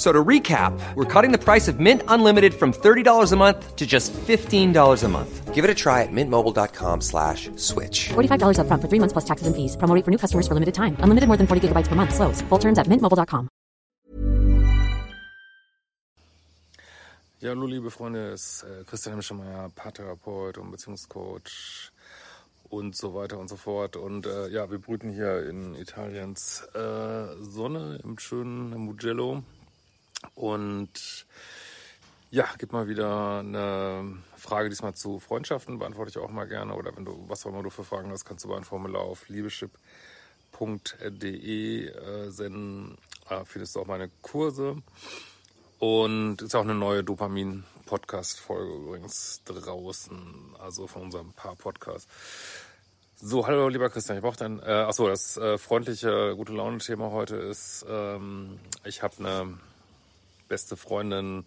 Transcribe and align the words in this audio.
So 0.00 0.12
to 0.14 0.24
recap, 0.24 0.72
we're 0.94 1.04
cutting 1.04 1.30
the 1.30 1.36
price 1.36 1.68
of 1.68 1.78
Mint 1.78 2.02
Unlimited 2.08 2.54
from 2.54 2.72
$30 2.72 3.32
a 3.32 3.36
month 3.36 3.76
to 3.76 3.86
just 3.86 4.14
$15 4.14 4.72
a 5.04 5.08
month. 5.08 5.54
Give 5.54 5.62
it 5.62 5.70
a 5.70 5.74
try 5.74 6.00
at 6.00 6.08
mintmobile.com 6.10 7.02
slash 7.02 7.50
switch. 7.56 8.08
$45 8.08 8.60
up 8.60 8.66
front 8.66 8.80
for 8.80 8.88
three 8.88 8.98
months 8.98 9.12
plus 9.12 9.26
taxes 9.26 9.46
and 9.46 9.54
fees. 9.54 9.76
Promo 9.76 9.94
rate 9.94 10.06
for 10.06 10.10
new 10.10 10.16
customers 10.16 10.48
for 10.48 10.54
limited 10.54 10.74
time. 10.74 10.96
Unlimited 11.00 11.28
more 11.28 11.36
than 11.36 11.46
40 11.46 11.68
gigabytes 11.68 11.86
per 11.86 11.96
month. 11.96 12.14
Slows. 12.14 12.40
Full 12.48 12.58
terms 12.58 12.78
at 12.78 12.86
mintmobile.com. 12.86 13.50
Ja, 17.42 17.50
hallo 17.50 17.66
liebe 17.66 17.90
Freunde, 17.90 18.32
es 18.32 18.62
ist 18.62 18.64
äh, 18.64 18.84
Christian 18.84 19.14
Hemschemeier, 19.14 19.70
Paartherapeut 19.74 20.56
und 20.56 20.70
Beziehungscoach 20.70 21.90
und 22.70 22.96
so 22.96 23.14
weiter 23.14 23.38
und 23.38 23.48
so 23.48 23.56
fort. 23.56 23.96
Und 23.96 24.26
äh, 24.26 24.48
ja, 24.48 24.70
wir 24.70 24.78
brüten 24.78 25.10
hier 25.10 25.46
in 25.46 25.74
Italiens 25.74 26.66
äh, 26.74 27.34
Sonne 27.42 27.98
im 28.02 28.18
schönen 28.18 28.70
Mugello. 28.70 29.42
Und 30.34 31.26
ja, 32.30 32.46
gibt 32.58 32.72
mal 32.72 32.86
wieder 32.86 33.40
eine 33.40 34.18
Frage 34.36 34.68
diesmal 34.68 34.94
zu 34.94 35.18
Freundschaften, 35.18 35.78
beantworte 35.78 36.10
ich 36.10 36.18
auch 36.18 36.30
mal 36.30 36.46
gerne. 36.46 36.74
Oder 36.74 36.96
wenn 36.96 37.04
du, 37.04 37.24
was 37.28 37.44
auch 37.44 37.50
immer 37.50 37.62
du 37.62 37.70
für 37.70 37.84
Fragen 37.84 38.10
hast, 38.10 38.24
kannst 38.24 38.44
du 38.44 38.54
ein 38.54 38.64
Formular 38.64 39.02
auf 39.02 39.28
liebeschip.de 39.28 39.78
äh, 41.88 42.30
senden. 42.30 42.96
Da 43.28 43.44
findest 43.44 43.74
du 43.74 43.80
auch 43.80 43.86
meine 43.86 44.10
Kurse. 44.22 44.76
Und 45.80 46.42
ist 46.42 46.54
auch 46.54 46.62
eine 46.62 46.74
neue 46.74 47.02
Dopamin-Podcast-Folge 47.02 48.74
übrigens 48.74 49.40
draußen, 49.44 50.54
also 50.58 50.86
von 50.86 51.02
unserem 51.02 51.32
Paar-Podcast. 51.32 52.06
So, 53.16 53.46
hallo 53.46 53.68
lieber 53.68 53.88
Christian, 53.90 54.18
ich 54.18 54.22
brauche 54.22 54.36
dein, 54.36 54.60
äh, 54.60 54.72
achso, 54.72 55.08
das 55.08 55.36
äh, 55.36 55.58
freundliche, 55.58 56.34
gute 56.36 56.52
Laune-Thema 56.52 57.10
heute 57.10 57.36
ist, 57.36 57.84
ähm, 57.88 58.58
ich 58.84 59.02
habe 59.02 59.14
eine 59.18 59.58
beste 60.50 60.76
Freundin, 60.76 61.46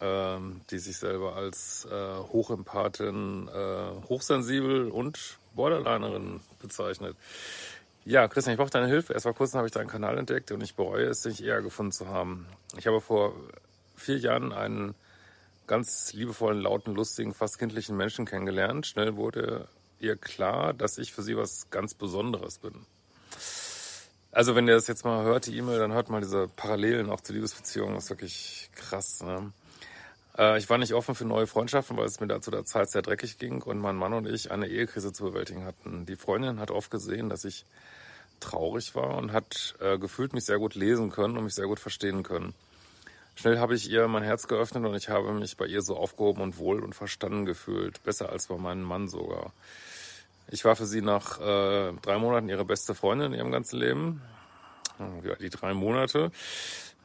ähm, 0.00 0.62
die 0.70 0.78
sich 0.78 0.96
selber 0.96 1.36
als 1.36 1.86
äh, 1.90 2.16
Hochempathin, 2.32 3.48
äh, 3.48 4.08
hochsensibel 4.08 4.88
und 4.90 5.38
Borderlinerin 5.54 6.40
bezeichnet. 6.62 7.16
Ja, 8.04 8.28
Christian, 8.28 8.54
ich 8.54 8.58
brauche 8.58 8.70
deine 8.70 8.86
Hilfe. 8.86 9.12
Erst 9.12 9.24
vor 9.24 9.34
kurzem 9.34 9.58
habe 9.58 9.66
ich 9.66 9.72
deinen 9.72 9.88
Kanal 9.88 10.16
entdeckt 10.16 10.52
und 10.52 10.62
ich 10.62 10.76
bereue 10.76 11.06
es, 11.06 11.22
dich 11.22 11.42
eher 11.42 11.60
gefunden 11.60 11.92
zu 11.92 12.06
haben. 12.06 12.46
Ich 12.78 12.86
habe 12.86 13.00
vor 13.00 13.34
vier 13.96 14.18
Jahren 14.18 14.52
einen 14.52 14.94
ganz 15.66 16.12
liebevollen, 16.12 16.60
lauten, 16.60 16.94
lustigen, 16.94 17.34
fast 17.34 17.58
kindlichen 17.58 17.96
Menschen 17.96 18.24
kennengelernt. 18.24 18.86
Schnell 18.86 19.16
wurde 19.16 19.66
ihr 19.98 20.16
klar, 20.16 20.72
dass 20.72 20.98
ich 20.98 21.12
für 21.12 21.22
sie 21.22 21.36
was 21.36 21.70
ganz 21.70 21.94
Besonderes 21.94 22.58
bin. 22.58 22.86
Also 24.36 24.54
wenn 24.54 24.68
ihr 24.68 24.74
das 24.74 24.86
jetzt 24.86 25.06
mal 25.06 25.24
hört, 25.24 25.46
die 25.46 25.56
E-Mail, 25.56 25.78
dann 25.78 25.94
hört 25.94 26.10
mal 26.10 26.20
diese 26.20 26.46
Parallelen 26.46 27.08
auch 27.08 27.22
zur 27.22 27.36
Liebesbeziehung. 27.36 27.94
Das 27.94 28.04
ist 28.04 28.10
wirklich 28.10 28.68
krass. 28.74 29.22
Ne? 29.22 29.50
Äh, 30.36 30.58
ich 30.58 30.68
war 30.68 30.76
nicht 30.76 30.92
offen 30.92 31.14
für 31.14 31.24
neue 31.24 31.46
Freundschaften, 31.46 31.96
weil 31.96 32.04
es 32.04 32.20
mir 32.20 32.26
da 32.26 32.42
zu 32.42 32.50
der 32.50 32.66
Zeit 32.66 32.90
sehr 32.90 33.00
dreckig 33.00 33.38
ging 33.38 33.62
und 33.62 33.78
mein 33.78 33.96
Mann 33.96 34.12
und 34.12 34.28
ich 34.28 34.50
eine 34.50 34.68
Ehekrise 34.68 35.14
zu 35.14 35.24
bewältigen 35.24 35.64
hatten. 35.64 36.04
Die 36.04 36.16
Freundin 36.16 36.60
hat 36.60 36.70
oft 36.70 36.90
gesehen, 36.90 37.30
dass 37.30 37.46
ich 37.46 37.64
traurig 38.38 38.94
war 38.94 39.16
und 39.16 39.32
hat 39.32 39.74
äh, 39.80 39.96
gefühlt 39.96 40.34
mich 40.34 40.44
sehr 40.44 40.58
gut 40.58 40.74
lesen 40.74 41.10
können 41.10 41.38
und 41.38 41.44
mich 41.44 41.54
sehr 41.54 41.66
gut 41.66 41.80
verstehen 41.80 42.22
können. 42.22 42.52
Schnell 43.36 43.58
habe 43.58 43.74
ich 43.74 43.90
ihr 43.90 44.06
mein 44.06 44.22
Herz 44.22 44.48
geöffnet 44.48 44.84
und 44.84 44.94
ich 44.96 45.08
habe 45.08 45.32
mich 45.32 45.56
bei 45.56 45.64
ihr 45.64 45.80
so 45.80 45.96
aufgehoben 45.96 46.42
und 46.42 46.58
wohl 46.58 46.84
und 46.84 46.94
verstanden 46.94 47.46
gefühlt. 47.46 48.02
Besser 48.02 48.28
als 48.28 48.48
bei 48.48 48.58
meinem 48.58 48.82
Mann 48.82 49.08
sogar. 49.08 49.54
Ich 50.48 50.64
war 50.64 50.76
für 50.76 50.86
sie 50.86 51.00
nach 51.00 51.40
äh, 51.40 51.92
drei 52.02 52.18
Monaten 52.18 52.48
ihre 52.48 52.64
beste 52.64 52.94
Freundin 52.94 53.32
in 53.32 53.38
ihrem 53.38 53.50
ganzen 53.50 53.78
Leben. 53.78 54.22
Ja, 55.24 55.34
die 55.34 55.50
drei 55.50 55.74
Monate, 55.74 56.30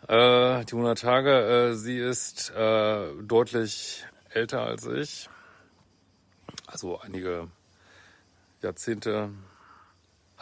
äh, 0.08 0.64
die 0.64 0.74
100 0.74 1.00
Tage. 1.00 1.72
Äh, 1.72 1.76
sie 1.76 1.98
ist 1.98 2.52
äh, 2.52 3.08
deutlich 3.22 4.06
älter 4.30 4.62
als 4.62 4.86
ich. 4.86 5.30
Also 6.68 7.00
einige 7.02 7.50
Jahrzehnte, 8.62 9.32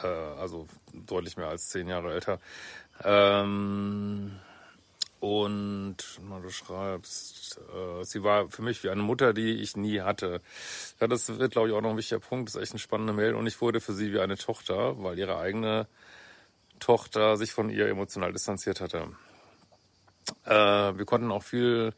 äh, 0.04 0.08
also 0.08 0.68
deutlich 0.94 1.38
mehr 1.38 1.48
als 1.48 1.70
zehn 1.70 1.88
Jahre 1.88 2.14
älter. 2.14 2.40
Ähm, 3.04 4.40
und 5.20 5.98
mal 6.22 6.42
du 6.42 6.50
schreibst, 6.50 7.60
äh, 7.74 8.04
sie 8.04 8.24
war 8.24 8.50
für 8.50 8.62
mich 8.62 8.84
wie 8.84 8.90
eine 8.90 9.02
Mutter, 9.02 9.34
die 9.34 9.62
ich 9.62 9.76
nie 9.76 10.00
hatte. 10.00 10.42
Ja, 11.00 11.08
das 11.08 11.40
wird, 11.40 11.52
glaube 11.52 11.70
ich, 11.70 11.74
auch 11.74 11.82
noch 11.82 11.90
ein 11.90 11.98
wichtiger 11.98 12.22
Punkt. 12.22 12.50
Das 12.50 12.56
ist 12.56 12.62
echt 12.62 12.72
eine 12.72 12.80
spannende 12.80 13.14
Mail. 13.14 13.36
Und 13.36 13.46
ich 13.46 13.60
wurde 13.60 13.82
für 13.82 13.94
sie 13.94 14.14
wie 14.14 14.20
eine 14.20 14.38
Tochter, 14.38 15.02
weil 15.04 15.20
ihre 15.20 15.38
eigene 15.38 15.88
Tochter 16.80 17.36
sich 17.36 17.52
von 17.52 17.70
ihr 17.70 17.88
emotional 17.88 18.32
distanziert 18.32 18.80
hatte. 18.80 19.10
Äh, 20.46 20.54
wir 20.98 21.06
konnten 21.06 21.32
auch 21.32 21.44
viel, 21.44 21.94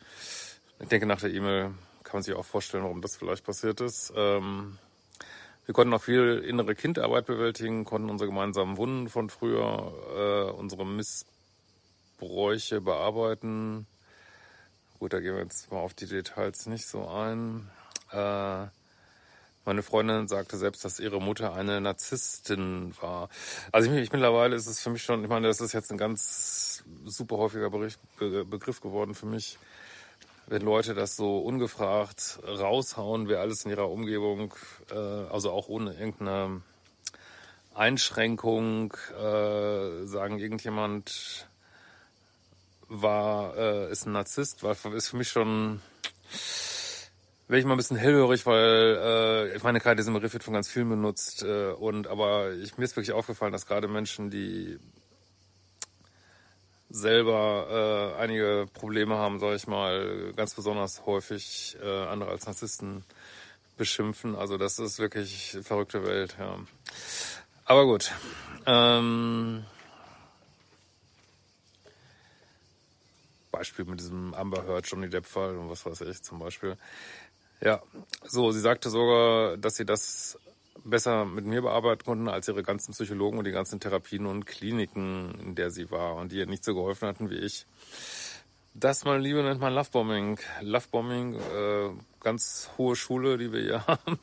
ich 0.80 0.88
denke, 0.88 1.06
nach 1.06 1.22
der 1.22 1.32
E-Mail 1.32 1.76
kann 2.04 2.14
man 2.14 2.24
sich 2.24 2.34
auch 2.34 2.46
vorstellen, 2.46 2.84
warum 2.84 3.02
das 3.02 3.16
vielleicht 3.16 3.46
passiert 3.46 3.82
ist. 3.82 4.12
Ähm, 4.16 4.80
wir 5.66 5.76
konnten 5.76 5.94
auch 5.94 6.02
viel 6.02 6.44
innere 6.46 6.74
Kindarbeit 6.74 7.28
bewältigen, 7.28 7.86
konnten 7.86 8.10
unsere 8.10 8.30
gemeinsamen 8.30 8.78
Wunden 8.78 9.10
von 9.10 9.30
früher, 9.30 10.50
äh, 10.50 10.52
unsere 10.52 10.88
Miss 10.88 11.26
Bräuche 12.22 12.82
bearbeiten. 12.82 13.88
Gut, 15.00 15.12
da 15.12 15.20
gehen 15.20 15.34
wir 15.34 15.42
jetzt 15.42 15.72
mal 15.72 15.80
auf 15.80 15.96
die 15.96 16.06
Details 16.06 16.68
nicht 16.68 16.86
so 16.86 17.08
ein. 17.08 17.68
Äh, 18.12 18.68
meine 19.66 19.82
Freundin 19.82 20.28
sagte 20.28 20.58
selbst, 20.58 20.86
dass 20.86 21.00
ihre 21.00 21.20
Mutter 21.20 21.54
eine 21.56 21.82
Narzisstin 21.82 22.94
war. 23.02 23.30
Also 23.72 23.92
ich, 23.92 23.98
ich, 23.98 24.12
mittlerweile 24.12 24.56
ist 24.56 24.68
es 24.68 24.80
für 24.80 24.92
mich 24.92 25.02
schon, 25.02 25.24
ich 25.24 25.30
meine, 25.30 25.48
das 25.48 25.62
ist 25.62 25.74
jetzt 25.74 25.92
ein 25.92 25.98
ganz 25.98 26.84
super 27.06 27.38
häufiger 27.38 27.72
Bericht, 27.72 28.00
Be 28.20 28.46
Begriff 28.46 28.82
geworden 28.82 29.16
für 29.16 29.26
mich, 29.26 29.58
wenn 30.46 30.62
Leute 30.62 30.94
das 30.94 31.16
so 31.16 31.40
ungefragt 31.40 32.40
raushauen, 32.48 33.30
wer 33.30 33.40
alles 33.40 33.66
in 33.66 33.72
ihrer 33.72 33.90
Umgebung, 33.90 34.54
äh, 34.92 34.96
also 34.96 35.52
auch 35.52 35.70
ohne 35.70 35.94
irgendeine 35.94 36.62
Einschränkung, 37.74 38.94
äh, 39.18 40.06
sagen 40.06 40.38
irgendjemand 40.38 41.48
war, 42.92 43.56
äh, 43.58 43.92
ist 43.92 44.06
ein 44.06 44.12
Narzisst, 44.12 44.64
war, 44.64 44.76
ist 44.94 45.08
für 45.08 45.18
mich 45.18 45.30
schon, 45.30 45.82
wäre 47.48 47.60
ich 47.60 47.66
mal 47.66 47.74
ein 47.74 47.78
bisschen 47.78 47.98
hellhörig, 47.98 48.46
weil 48.46 49.00
äh, 49.02 49.56
ich 49.56 49.64
meine, 49.64 49.80
gerade 49.80 49.96
dieser 49.96 50.12
Begriff 50.12 50.34
wird 50.34 50.44
von 50.44 50.54
ganz 50.54 50.70
vielen 50.70 50.90
benutzt. 50.90 51.44
Äh, 51.44 51.72
und 51.72 52.08
aber 52.08 52.52
ich, 52.52 52.78
mir 52.78 52.84
ist 52.84 52.98
wirklich 52.98 53.14
aufgefallen, 53.14 53.54
dass 53.54 53.66
gerade 53.66 53.88
Menschen, 53.88 54.30
die 54.30 54.78
selber 56.90 58.14
äh, 58.18 58.22
einige 58.22 58.68
Probleme 58.74 59.16
haben, 59.16 59.40
sage 59.40 59.56
ich 59.56 59.68
mal, 59.68 60.34
ganz 60.36 60.54
besonders 60.54 61.06
häufig 61.06 61.78
äh, 61.82 62.06
andere 62.06 62.32
als 62.32 62.46
Narzissten 62.46 63.06
beschimpfen. 63.78 64.36
Also 64.36 64.58
das 64.58 64.80
ist 64.80 65.00
wirklich 65.00 65.58
verrückte 65.64 66.06
Welt, 66.06 66.36
ja. 66.38 66.58
Aber 67.64 67.86
gut. 67.86 68.12
Ähm, 68.66 69.64
Beispiel 73.62 73.86
mit 73.86 74.00
diesem 74.00 74.34
Amber 74.34 74.66
Heard 74.66 74.88
Johnny 74.88 75.08
Depp 75.08 75.28
Fall 75.28 75.56
und 75.56 75.70
was 75.70 75.86
weiß 75.86 76.02
ich 76.02 76.24
zum 76.24 76.40
Beispiel. 76.40 76.78
Ja, 77.62 77.80
so, 78.24 78.50
sie 78.50 78.60
sagte 78.60 78.90
sogar, 78.90 79.56
dass 79.56 79.76
sie 79.76 79.86
das 79.86 80.40
besser 80.84 81.26
mit 81.26 81.46
mir 81.46 81.62
bearbeiten 81.62 82.04
konnten 82.04 82.28
als 82.28 82.48
ihre 82.48 82.64
ganzen 82.64 82.94
Psychologen 82.94 83.38
und 83.38 83.46
die 83.46 83.52
ganzen 83.52 83.80
Therapien 83.80 84.26
und 84.26 84.48
Kliniken, 84.48 85.36
in 85.40 85.54
der 85.54 85.70
sie 85.70 85.92
war 85.92 86.16
und 86.16 86.32
die 86.32 86.38
ihr 86.38 86.48
nicht 86.48 86.64
so 86.64 86.74
geholfen 86.74 87.08
hatten 87.08 87.30
wie 87.30 87.38
ich. 87.38 87.68
Das, 88.74 89.06
meine 89.06 89.20
Liebe, 89.20 89.44
nennt 89.44 89.62
man 89.62 89.76
Lovebombing. 89.76 90.40
Lovebombing, 90.62 91.36
äh, 91.36 91.90
ganz 92.20 92.72
hohe 92.80 92.96
Schule, 92.96 93.38
die 93.38 93.54
wir 93.54 93.62
hier 93.62 93.86
haben. 93.88 94.20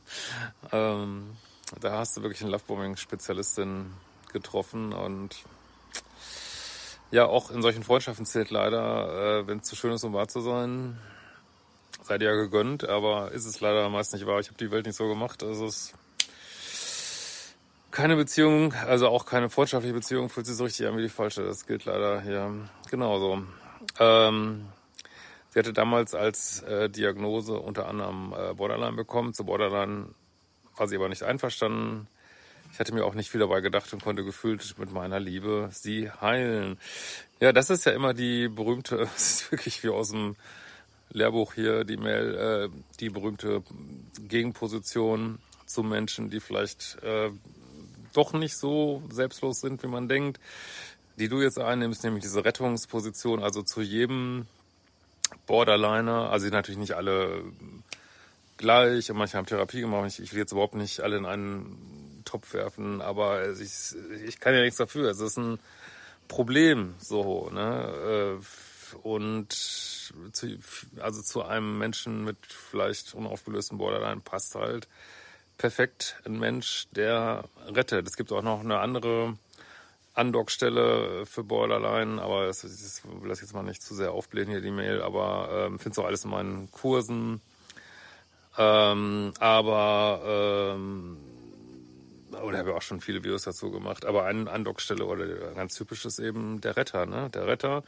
ähm, 0.73 1.37
da 1.81 1.99
hast 1.99 2.17
du 2.17 2.23
wirklich 2.23 2.43
eine 2.43 2.51
Lovebombing-Spezialistin 2.51 3.93
getroffen 4.33 4.93
und 4.93 5.45
ja, 7.11 7.27
auch 7.27 7.51
in 7.51 7.63
solchen 7.63 7.83
Freundschaften 7.83 8.27
zählt 8.27 8.51
leider, 8.51 9.41
äh, 9.41 9.47
wenn 9.47 9.59
es 9.59 9.65
zu 9.69 9.77
schön 9.77 9.93
ist, 9.93 10.05
um 10.05 10.13
wahr 10.13 10.29
zu 10.29 10.41
sein, 10.41 10.99
seid 12.03 12.23
ihr 12.23 12.29
ja 12.31 12.35
gegönnt, 12.35 12.89
aber 12.89 13.33
ist 13.33 13.47
es 13.47 13.61
leider 13.61 13.89
meist 13.89 14.13
nicht 14.13 14.27
wahr. 14.27 14.41
Ich 14.41 14.49
habe 14.49 14.59
die 14.59 14.71
Welt 14.71 14.87
nicht 14.87 14.97
so 14.97 15.09
gemacht. 15.09 15.43
Also 15.43 15.67
es 15.67 15.95
keine 17.91 18.17
Beziehung, 18.17 18.75
also 18.75 19.09
auch 19.09 19.27
keine 19.27 19.49
freundschaftliche 19.49 19.95
Beziehung 19.95 20.29
fühlt 20.29 20.47
sich 20.47 20.57
so 20.57 20.65
richtig 20.65 20.87
an 20.87 20.97
wie 20.97 21.03
die 21.03 21.09
falsche. 21.09 21.43
Das 21.43 21.67
gilt 21.67 21.85
leider 21.85 22.21
hier 22.21 22.53
genauso. 22.91 23.43
Ähm, 23.99 24.67
sie 25.49 25.59
hatte 25.59 25.73
damals 25.73 26.15
als 26.15 26.63
äh, 26.63 26.91
Diagnose 26.91 27.59
unter 27.59 27.89
anderem 27.89 28.35
äh, 28.37 28.55
Borderline 28.55 28.97
bekommen. 28.97 29.33
Zu 29.33 29.45
Borderline 29.45 30.15
war 30.77 30.87
sie 30.87 30.97
aber 30.97 31.09
nicht 31.09 31.23
einverstanden. 31.23 32.09
Ich 32.73 32.79
hatte 32.79 32.95
mir 32.95 33.05
auch 33.05 33.15
nicht 33.15 33.31
viel 33.31 33.41
dabei 33.41 33.61
gedacht 33.61 33.93
und 33.93 34.03
konnte 34.03 34.25
gefühlt 34.25 34.79
mit 34.79 34.93
meiner 34.93 35.21
Liebe 35.21 35.69
sie 35.73 36.11
heilen. 36.11 36.79
Ja, 37.41 37.53
das 37.53 37.71
ist 37.71 37.87
ja 37.87 37.93
immer 37.93 38.15
die 38.15 38.49
berühmte, 38.49 38.97
es 39.17 39.31
ist 39.31 39.53
wirklich 39.53 39.83
wie 39.83 39.89
aus 39.89 40.11
dem 40.11 40.37
Lehrbuch 41.11 41.55
hier, 41.55 41.85
die 41.85 41.97
Mail, 41.97 42.35
äh, 42.35 42.79
die 43.01 43.09
berühmte 43.09 43.63
Gegenposition 44.29 45.39
zu 45.67 45.83
Menschen, 45.83 46.31
die 46.31 46.41
vielleicht 46.41 46.99
äh, 47.03 47.31
doch 48.13 48.33
nicht 48.33 48.57
so 48.57 49.03
selbstlos 49.11 49.61
sind, 49.61 49.83
wie 49.83 49.89
man 49.89 50.09
denkt, 50.09 50.41
die 51.19 51.29
du 51.29 51.41
jetzt 51.41 51.59
einnimmst, 51.59 52.05
nämlich 52.05 52.23
diese 52.23 52.45
Rettungsposition, 52.45 53.43
also 53.43 53.63
zu 53.63 53.81
jedem 53.81 54.47
Borderliner, 55.47 56.31
also 56.31 56.49
natürlich 56.49 56.79
nicht 56.79 56.95
alle 56.95 57.43
gleich 58.57 59.11
manche 59.13 59.39
haben 59.39 59.47
Therapie 59.47 59.81
gemacht. 59.81 60.19
Ich 60.19 60.33
will 60.33 60.41
jetzt 60.41 60.53
überhaupt 60.53 60.75
nicht 60.75 61.01
alle 61.01 61.17
in 61.17 61.27
einen 61.27 61.98
Topf 62.29 62.53
werfen, 62.53 63.01
aber 63.01 63.51
ich, 63.51 63.95
ich 64.27 64.39
kann 64.39 64.55
ja 64.55 64.61
nichts 64.61 64.77
dafür. 64.77 65.11
Es 65.11 65.21
ist 65.21 65.39
ein 65.39 65.59
Problem 66.29 66.95
so, 66.99 67.51
ne? 67.51 68.39
Äh, 68.41 68.97
und 69.03 69.53
zu, 69.53 70.47
also 71.01 71.23
zu 71.23 71.43
einem 71.43 71.79
Menschen 71.79 72.25
mit 72.25 72.39
vielleicht 72.47 73.15
unaufgelösten 73.15 73.79
Borderline 73.79 74.21
passt 74.23 74.55
halt 74.55 74.89
perfekt 75.59 76.17
ein 76.25 76.39
Mensch, 76.39 76.87
der 76.93 77.45
rettet. 77.67 78.07
Es 78.07 78.17
gibt 78.17 78.33
auch 78.33 78.43
noch 78.43 78.61
eine 78.61 78.79
andere 78.79 79.37
Andockstelle 80.15 81.27
für 81.27 81.45
Borderline, 81.45 82.21
aber 82.21 82.47
das, 82.47 82.65
ich 82.65 83.05
will 83.05 83.29
das 83.29 83.41
jetzt 83.41 83.55
mal 83.55 83.63
nicht 83.63 83.83
zu 83.83 83.95
sehr 83.95 84.13
aufblähen 84.13 84.49
hier, 84.49 84.61
die 84.61 84.71
Mail, 84.71 85.03
aber 85.03 85.67
ähm, 85.67 85.79
findest 85.79 85.99
du 85.99 86.05
alles 86.05 86.25
in 86.25 86.31
meinen 86.31 86.71
Kursen. 86.73 87.41
Ähm, 88.57 89.33
aber 89.39 90.75
ähm, 90.75 91.17
oder 92.43 92.59
habe 92.59 92.75
auch 92.75 92.83
schon 92.83 93.01
viele 93.01 93.23
Videos 93.25 93.43
dazu 93.43 93.71
gemacht, 93.71 94.05
aber 94.05 94.25
eine 94.25 94.51
Andockstelle 94.51 95.05
oder 95.05 95.27
ganz 95.55 95.75
typisches 95.75 96.19
eben 96.19 96.61
der 96.61 96.77
Retter, 96.77 97.07
ne? 97.07 97.31
Der 97.31 97.47
Retter. 97.47 97.83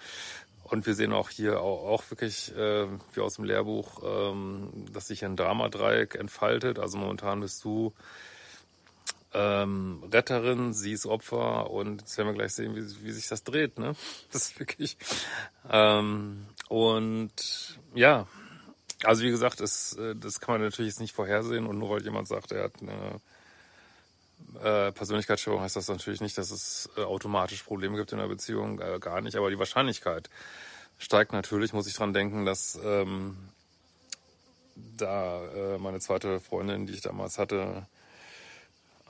Und 0.65 0.87
wir 0.87 0.95
sehen 0.95 1.13
auch 1.13 1.31
hier 1.31 1.61
auch, 1.61 1.85
auch 1.87 2.11
wirklich, 2.11 2.55
äh, 2.57 2.87
wie 3.13 3.21
aus 3.21 3.35
dem 3.35 3.45
Lehrbuch, 3.45 4.03
ähm, 4.05 4.87
dass 4.93 5.09
sich 5.09 5.25
ein 5.25 5.37
Dramadreieck 5.37 6.15
entfaltet. 6.15 6.79
Also 6.79 6.97
momentan 6.97 7.41
bist 7.41 7.65
du 7.65 7.93
ähm, 9.33 10.03
Retterin, 10.13 10.73
sie 10.73 10.93
ist 10.93 11.07
Opfer 11.07 11.71
und 11.71 12.03
jetzt 12.03 12.17
werden 12.19 12.29
wir 12.29 12.35
gleich 12.35 12.55
sehen, 12.55 12.75
wie, 12.75 13.05
wie 13.05 13.13
sich 13.13 13.29
das 13.29 13.45
dreht. 13.45 13.79
Ne? 13.79 13.95
Das 14.33 14.43
ist 14.43 14.61
wirklich. 14.61 14.97
Ähm, 15.69 16.47
und 16.69 17.79
ja, 17.95 18.27
also 19.03 19.23
wie 19.23 19.31
gesagt, 19.31 19.61
das, 19.61 19.95
äh, 19.95 20.15
das 20.15 20.41
kann 20.41 20.55
man 20.55 20.63
natürlich 20.63 20.93
jetzt 20.93 21.01
nicht 21.01 21.15
vorhersehen 21.15 21.67
und 21.67 21.79
nur 21.79 21.91
weil 21.91 22.03
jemand 22.03 22.29
sagt, 22.29 22.53
er 22.53 22.65
hat 22.65 22.75
eine 22.81 23.21
äh, 24.63 24.93
Persönlichkeitsstörung, 24.93 25.63
heißt 25.63 25.77
das 25.77 25.89
natürlich 25.89 26.21
nicht, 26.21 26.37
dass 26.39 26.51
es 26.51 26.91
äh, 26.97 27.03
automatisch 27.03 27.63
Probleme 27.63 27.97
gibt 27.97 28.13
in 28.13 28.19
der 28.19 28.29
Beziehung, 28.29 28.81
äh, 28.81 28.99
gar 28.99 29.21
nicht. 29.21 29.37
Aber 29.37 29.51
die 29.51 29.59
Wahrscheinlichkeit 29.59 30.29
steigt 30.99 31.33
natürlich, 31.33 31.73
muss 31.73 31.87
ich 31.87 31.95
dran 31.95 32.13
denken, 32.13 32.45
dass 32.45 32.79
ähm, 32.83 33.37
da 34.97 35.43
äh, 35.53 35.79
meine 35.79 36.01
zweite 36.01 36.41
Freundin, 36.41 36.87
die 36.87 36.95
ich 36.95 37.01
damals 37.01 37.39
hatte, 37.39 37.87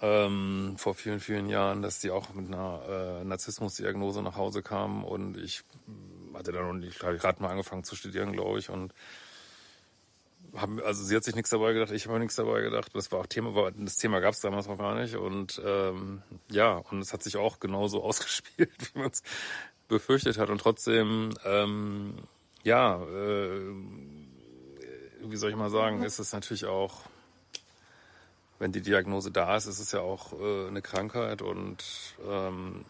ähm, 0.03 0.75
vor 0.79 0.94
vielen, 0.94 1.21
vielen 1.21 1.49
Jahren, 1.49 1.82
dass 1.82 2.00
die 2.00 2.11
auch 2.11 2.32
mit 2.32 2.47
einer 2.47 3.21
äh, 3.21 3.25
Narzissmusdiagnose 3.25 4.23
nach 4.23 4.37
Hause 4.37 4.62
kam. 4.62 5.05
Und 5.05 5.37
ich 5.37 5.62
hatte 6.35 6.53
dann 6.53 6.67
noch 6.67 6.73
nicht, 6.73 6.99
gerade 6.99 7.43
mal 7.43 7.50
angefangen 7.50 7.85
zu 7.85 7.97
studieren, 7.97 8.32
glaube 8.32 8.59
ich, 8.59 8.71
und 8.71 8.94
haben, 10.56 10.81
also 10.82 11.05
sie 11.05 11.17
hat 11.17 11.25
sich 11.25 11.35
nichts 11.35 11.50
dabei 11.50 11.73
gedacht, 11.73 11.93
ich 11.93 12.06
habe 12.06 12.19
nichts 12.19 12.37
dabei 12.37 12.61
gedacht. 12.61 12.91
Das 12.94 13.11
war 13.12 13.20
auch 13.20 13.26
Thema, 13.26 13.55
war, 13.55 13.70
das 13.73 13.97
Thema 13.97 14.20
gab 14.20 14.35
es 14.35 14.41
damals 14.41 14.67
noch 14.67 14.79
gar 14.79 14.94
nicht. 14.94 15.17
Und 15.17 15.61
ähm, 15.64 16.23
ja, 16.50 16.76
und 16.91 17.00
es 17.00 17.12
hat 17.12 17.23
sich 17.23 17.37
auch 17.37 17.61
genauso 17.61 18.02
ausgespielt, 18.05 18.70
wie 18.93 18.99
man 18.99 19.11
es 19.11 19.23
befürchtet 19.88 20.38
hat. 20.38 20.50
Und 20.50 20.61
trotzdem, 20.61 21.35
ähm, 21.44 22.14
ja, 22.62 23.02
äh, 23.02 23.61
wie 25.23 25.37
soll 25.37 25.50
ich 25.50 25.56
mal 25.56 25.70
sagen, 25.70 26.02
ist 26.02 26.19
es 26.19 26.32
natürlich 26.32 26.64
auch, 26.64 27.03
wenn 28.58 28.73
die 28.73 28.82
Diagnose 28.82 29.31
da 29.31 29.56
ist, 29.56 29.67
ist 29.67 29.81
es 29.81 29.93
ja 29.93 30.00
auch 30.00 30.32
äh, 30.32 30.69
eine 30.69 30.82
Krankheit 30.82 31.41
und 31.43 31.85
ähm, 32.29 32.85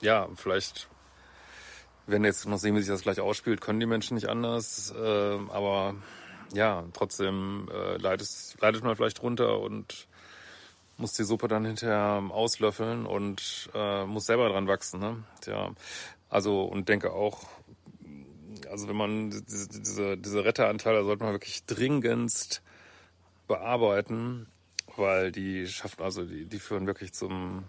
ja, 0.00 0.28
vielleicht 0.34 0.88
wenn 2.06 2.24
jetzt 2.24 2.46
noch 2.46 2.58
sehen, 2.58 2.74
wie 2.74 2.80
sich 2.80 2.88
das 2.88 3.02
gleich 3.02 3.20
ausspielt, 3.20 3.60
können 3.60 3.80
die 3.80 3.86
Menschen 3.86 4.14
nicht 4.14 4.28
anders. 4.28 4.92
Äh, 4.96 5.38
aber 5.48 5.94
ja, 6.52 6.84
trotzdem 6.92 7.68
äh, 7.72 7.96
leidet, 7.96 8.28
leidet 8.60 8.84
man 8.84 8.96
vielleicht 8.96 9.22
runter 9.22 9.60
und 9.60 10.06
muss 10.96 11.14
die 11.14 11.24
Suppe 11.24 11.48
dann 11.48 11.64
hinterher 11.64 12.22
auslöffeln 12.30 13.06
und 13.06 13.70
äh, 13.74 14.04
muss 14.04 14.26
selber 14.26 14.48
dran 14.48 14.68
wachsen. 14.68 15.00
Ne? 15.00 15.24
Tja, 15.40 15.72
also 16.28 16.62
und 16.62 16.88
denke 16.88 17.12
auch, 17.12 17.48
also 18.70 18.88
wenn 18.88 18.96
man 18.96 19.30
diese, 19.30 19.68
diese, 19.68 20.16
diese 20.16 20.44
Retteranteile 20.44 21.04
sollte 21.04 21.24
man 21.24 21.32
wirklich 21.32 21.64
dringendst 21.66 22.62
bearbeiten, 23.46 24.46
weil 24.96 25.32
die 25.32 25.66
schaffen, 25.66 26.02
also 26.02 26.24
die, 26.24 26.46
die 26.46 26.58
führen 26.58 26.86
wirklich 26.86 27.12
zum 27.12 27.64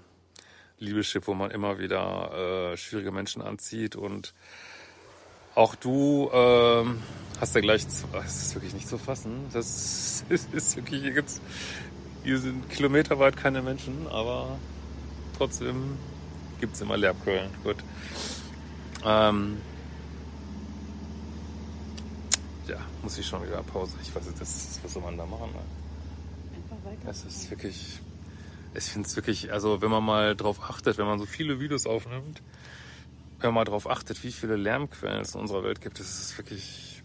Liebesschiff, 0.77 1.27
wo 1.27 1.33
man 1.33 1.51
immer 1.51 1.79
wieder 1.79 2.71
äh, 2.73 2.77
schwierige 2.77 3.11
Menschen 3.11 3.41
anzieht 3.41 3.95
und 3.95 4.33
auch 5.55 5.75
du 5.75 6.29
ähm, 6.33 7.01
hast 7.39 7.55
ja 7.55 7.61
gleich, 7.61 7.85
das 8.11 8.41
ist 8.41 8.55
wirklich 8.55 8.73
nicht 8.73 8.87
zu 8.87 8.97
fassen. 8.97 9.45
Das 9.53 10.23
ist, 10.29 10.53
ist 10.53 10.75
wirklich, 10.75 11.01
hier 11.01 11.13
gibt's, 11.13 11.41
hier 12.23 12.39
sind 12.39 12.69
kilometerweit 12.69 13.37
keine 13.37 13.61
Menschen, 13.61 14.07
aber 14.09 14.57
trotzdem 15.37 15.97
gibt's 16.59 16.81
immer 16.81 16.97
Lärmquellen. 16.97 17.49
Gut. 17.63 17.77
Ähm, 19.05 19.57
ja, 22.67 22.77
muss 23.01 23.17
ich 23.17 23.25
schon 23.25 23.45
wieder 23.45 23.61
Pause. 23.63 23.95
Ich 24.01 24.13
weiß 24.13 24.25
nicht, 24.25 24.41
das, 24.41 24.79
was 24.83 24.93
soll 24.93 25.03
man 25.03 25.17
da 25.17 25.25
machen? 25.25 25.51
Ne? 25.51 26.57
Einfach 26.57 26.85
weiter. 26.85 27.09
Es 27.09 27.23
ist 27.23 27.49
wirklich, 27.49 27.99
ich 28.73 28.83
finde 28.83 29.07
es 29.07 29.15
wirklich, 29.15 29.53
also 29.53 29.81
wenn 29.81 29.91
man 29.91 30.03
mal 30.03 30.35
drauf 30.35 30.59
achtet, 30.63 30.97
wenn 30.97 31.05
man 31.05 31.19
so 31.19 31.25
viele 31.25 31.59
Videos 31.59 31.85
aufnimmt, 31.85 32.41
wenn 33.39 33.53
man 33.53 33.65
darauf 33.65 33.89
achtet, 33.89 34.23
wie 34.23 34.31
viele 34.31 34.55
Lärmquellen 34.55 35.21
es 35.21 35.35
in 35.35 35.41
unserer 35.41 35.63
Welt 35.63 35.81
gibt, 35.81 35.99
das 35.99 36.19
ist 36.19 36.37
wirklich. 36.37 37.03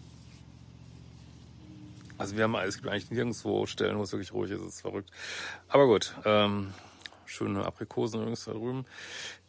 Also 2.18 2.36
wir 2.36 2.44
haben 2.44 2.54
es 2.56 2.76
gibt 2.76 2.88
eigentlich 2.88 3.10
nirgendwo 3.10 3.66
Stellen, 3.66 3.98
wo 3.98 4.02
es 4.02 4.12
wirklich 4.12 4.32
ruhig 4.32 4.50
ist, 4.50 4.60
es 4.60 4.74
ist 4.74 4.80
verrückt. 4.82 5.10
Aber 5.68 5.86
gut, 5.86 6.14
ähm, 6.24 6.74
schöne 7.24 7.64
Aprikosen 7.64 8.20
übrigens 8.20 8.44
da 8.44 8.52
drüben. 8.52 8.84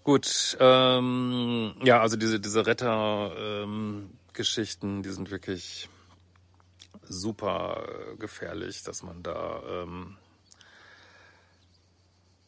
Gut, 0.04 0.57
ähm, 0.60 1.75
ja, 1.83 2.01
also 2.01 2.18
diese, 2.18 2.39
diese 2.39 2.66
Retter-Geschichten, 2.66 4.88
ähm, 4.88 5.03
die 5.03 5.10
sind 5.10 5.29
wirklich 5.29 5.89
super 7.03 7.86
gefährlich, 8.17 8.82
dass 8.84 9.03
man 9.03 9.22
da 9.22 9.62
ähm, 9.70 10.17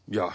ja 0.07 0.31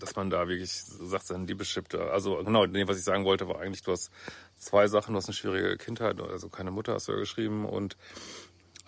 dass 0.00 0.16
man 0.16 0.30
da 0.30 0.48
wirklich 0.48 0.72
sagt, 0.72 1.26
sein 1.26 1.46
Liebeschip 1.46 1.88
da. 1.88 2.08
Also 2.08 2.36
genau, 2.44 2.66
was 2.86 2.98
ich 2.98 3.04
sagen 3.04 3.24
wollte, 3.24 3.48
war 3.48 3.60
eigentlich, 3.60 3.82
du 3.82 3.92
hast 3.92 4.10
zwei 4.56 4.88
Sachen, 4.88 5.12
du 5.12 5.18
hast 5.18 5.26
eine 5.26 5.34
schwierige 5.34 5.76
Kindheit, 5.76 6.20
also 6.20 6.48
keine 6.48 6.70
Mutter 6.70 6.94
hast 6.94 7.08
du 7.08 7.12
ja 7.12 7.18
geschrieben 7.18 7.64
und 7.64 7.96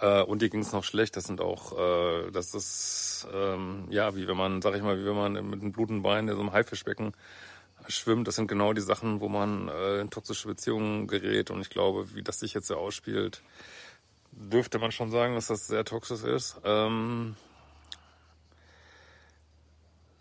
äh, 0.01 0.23
und 0.23 0.43
dir 0.43 0.49
ging 0.49 0.61
es 0.61 0.73
noch 0.73 0.85
schlecht. 0.85 1.17
Das 1.17 1.25
sind 1.25 1.41
auch, 1.41 1.77
äh, 1.77 2.31
das 2.31 2.55
ist 2.55 3.27
ähm, 3.33 3.87
ja 3.91 4.15
wie 4.15 4.29
wenn 4.29 4.37
man, 4.37 4.63
sag 4.63 4.75
ich 4.75 4.83
mal, 4.83 4.99
wie 4.99 5.05
wenn 5.05 5.17
man 5.17 5.33
mit 5.33 5.61
einem 5.61 5.73
blutenden 5.73 6.03
Bein 6.03 6.29
in 6.29 6.35
so 6.35 6.41
einem 6.41 6.53
Haifischbecken 6.53 7.15
schwimmt. 7.89 8.29
Das 8.29 8.37
sind 8.37 8.49
genau 8.49 8.73
die 8.73 8.81
Sachen, 8.81 9.21
wo 9.21 9.29
man 9.29 9.69
äh, 9.69 10.01
in 10.01 10.11
toxische 10.11 10.49
Beziehungen 10.49 11.07
gerät. 11.07 11.51
Und 11.51 11.61
ich 11.61 11.71
glaube, 11.71 12.15
wie 12.15 12.23
das 12.23 12.41
sich 12.41 12.55
jetzt 12.55 12.69
so 12.69 12.77
ausspielt, 12.77 13.43
dürfte 14.33 14.79
man 14.79 14.93
schon 14.93 15.11
sagen, 15.11 15.35
dass 15.35 15.49
das 15.49 15.67
sehr 15.67 15.85
toxisch 15.85 16.23
ist. 16.23 16.61
Ähm, 16.65 17.37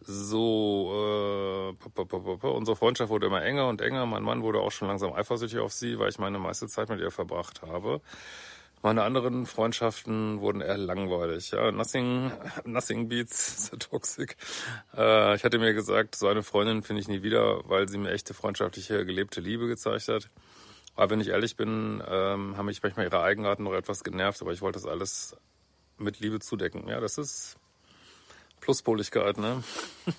so, 0.10 1.76
äh, 1.76 2.48
unsere 2.48 2.78
Freundschaft 2.78 3.10
wurde 3.10 3.28
immer 3.28 3.44
enger 3.44 3.68
und 3.68 3.82
enger. 3.82 4.06
Mein 4.06 4.24
Mann 4.24 4.42
wurde 4.42 4.60
auch 4.60 4.72
schon 4.72 4.88
langsam 4.88 5.12
eifersüchtig 5.12 5.60
auf 5.60 5.74
sie, 5.74 6.00
weil 6.00 6.10
ich 6.10 6.18
meine 6.18 6.40
meiste 6.40 6.68
Zeit 6.68 6.88
mit 6.88 7.02
ihr 7.02 7.12
verbracht 7.12 7.62
habe. 7.62 8.02
Meine 8.82 9.04
anderen 9.04 9.46
Freundschaften 9.46 10.40
wurden 10.40 10.62
eher 10.62 10.78
langweilig. 10.78 11.52
Ja, 11.52 11.72
nothing, 11.72 12.32
nothing 12.66 13.10
beats 13.10 13.70
the 13.70 13.78
toxic. 13.78 14.38
Äh, 14.96 15.36
ich 15.36 15.44
hatte 15.44 15.60
mir 15.60 15.74
gesagt, 15.74 16.16
so 16.16 16.28
eine 16.28 16.42
Freundin 16.42 16.84
finde 16.84 17.02
ich 17.02 17.10
nie 17.10 17.22
wieder, 17.22 17.68
weil 17.68 17.90
sie 17.90 17.98
mir 17.98 18.12
echte 18.12 18.34
freundschaftliche, 18.34 19.06
gelebte 19.06 19.42
Liebe 19.42 19.68
gezeigt 19.68 20.08
hat. 20.08 20.30
Aber 20.96 21.10
wenn 21.12 21.20
ich 21.20 21.30
ehrlich 21.30 21.58
bin, 21.58 22.02
ähm, 22.08 22.56
haben 22.56 22.68
mich 22.68 22.82
manchmal 22.82 23.08
ihre 23.08 23.22
Eigenarten 23.22 23.64
noch 23.64 23.74
etwas 23.74 24.06
genervt, 24.06 24.42
aber 24.42 24.54
ich 24.54 24.62
wollte 24.62 24.80
das 24.80 24.88
alles 24.88 25.36
mit 25.98 26.22
Liebe 26.22 26.40
zudecken. 26.40 26.88
Ja, 26.88 27.02
das 27.02 27.18
ist 27.18 27.58
Pluspoligkeit, 28.68 29.38
ne? 29.38 29.64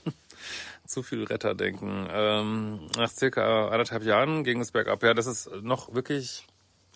Zu 0.87 1.03
viel 1.03 1.25
Retterdenken. 1.25 2.09
Ähm, 2.11 2.89
nach 2.97 3.11
circa 3.11 3.69
anderthalb 3.69 4.05
Jahren 4.05 4.43
ging 4.43 4.63
es 4.63 4.73
bergab. 4.73 5.03
Ja, 5.03 5.13
das 5.13 5.27
ist 5.27 5.51
noch 5.61 5.93
wirklich 5.93 6.47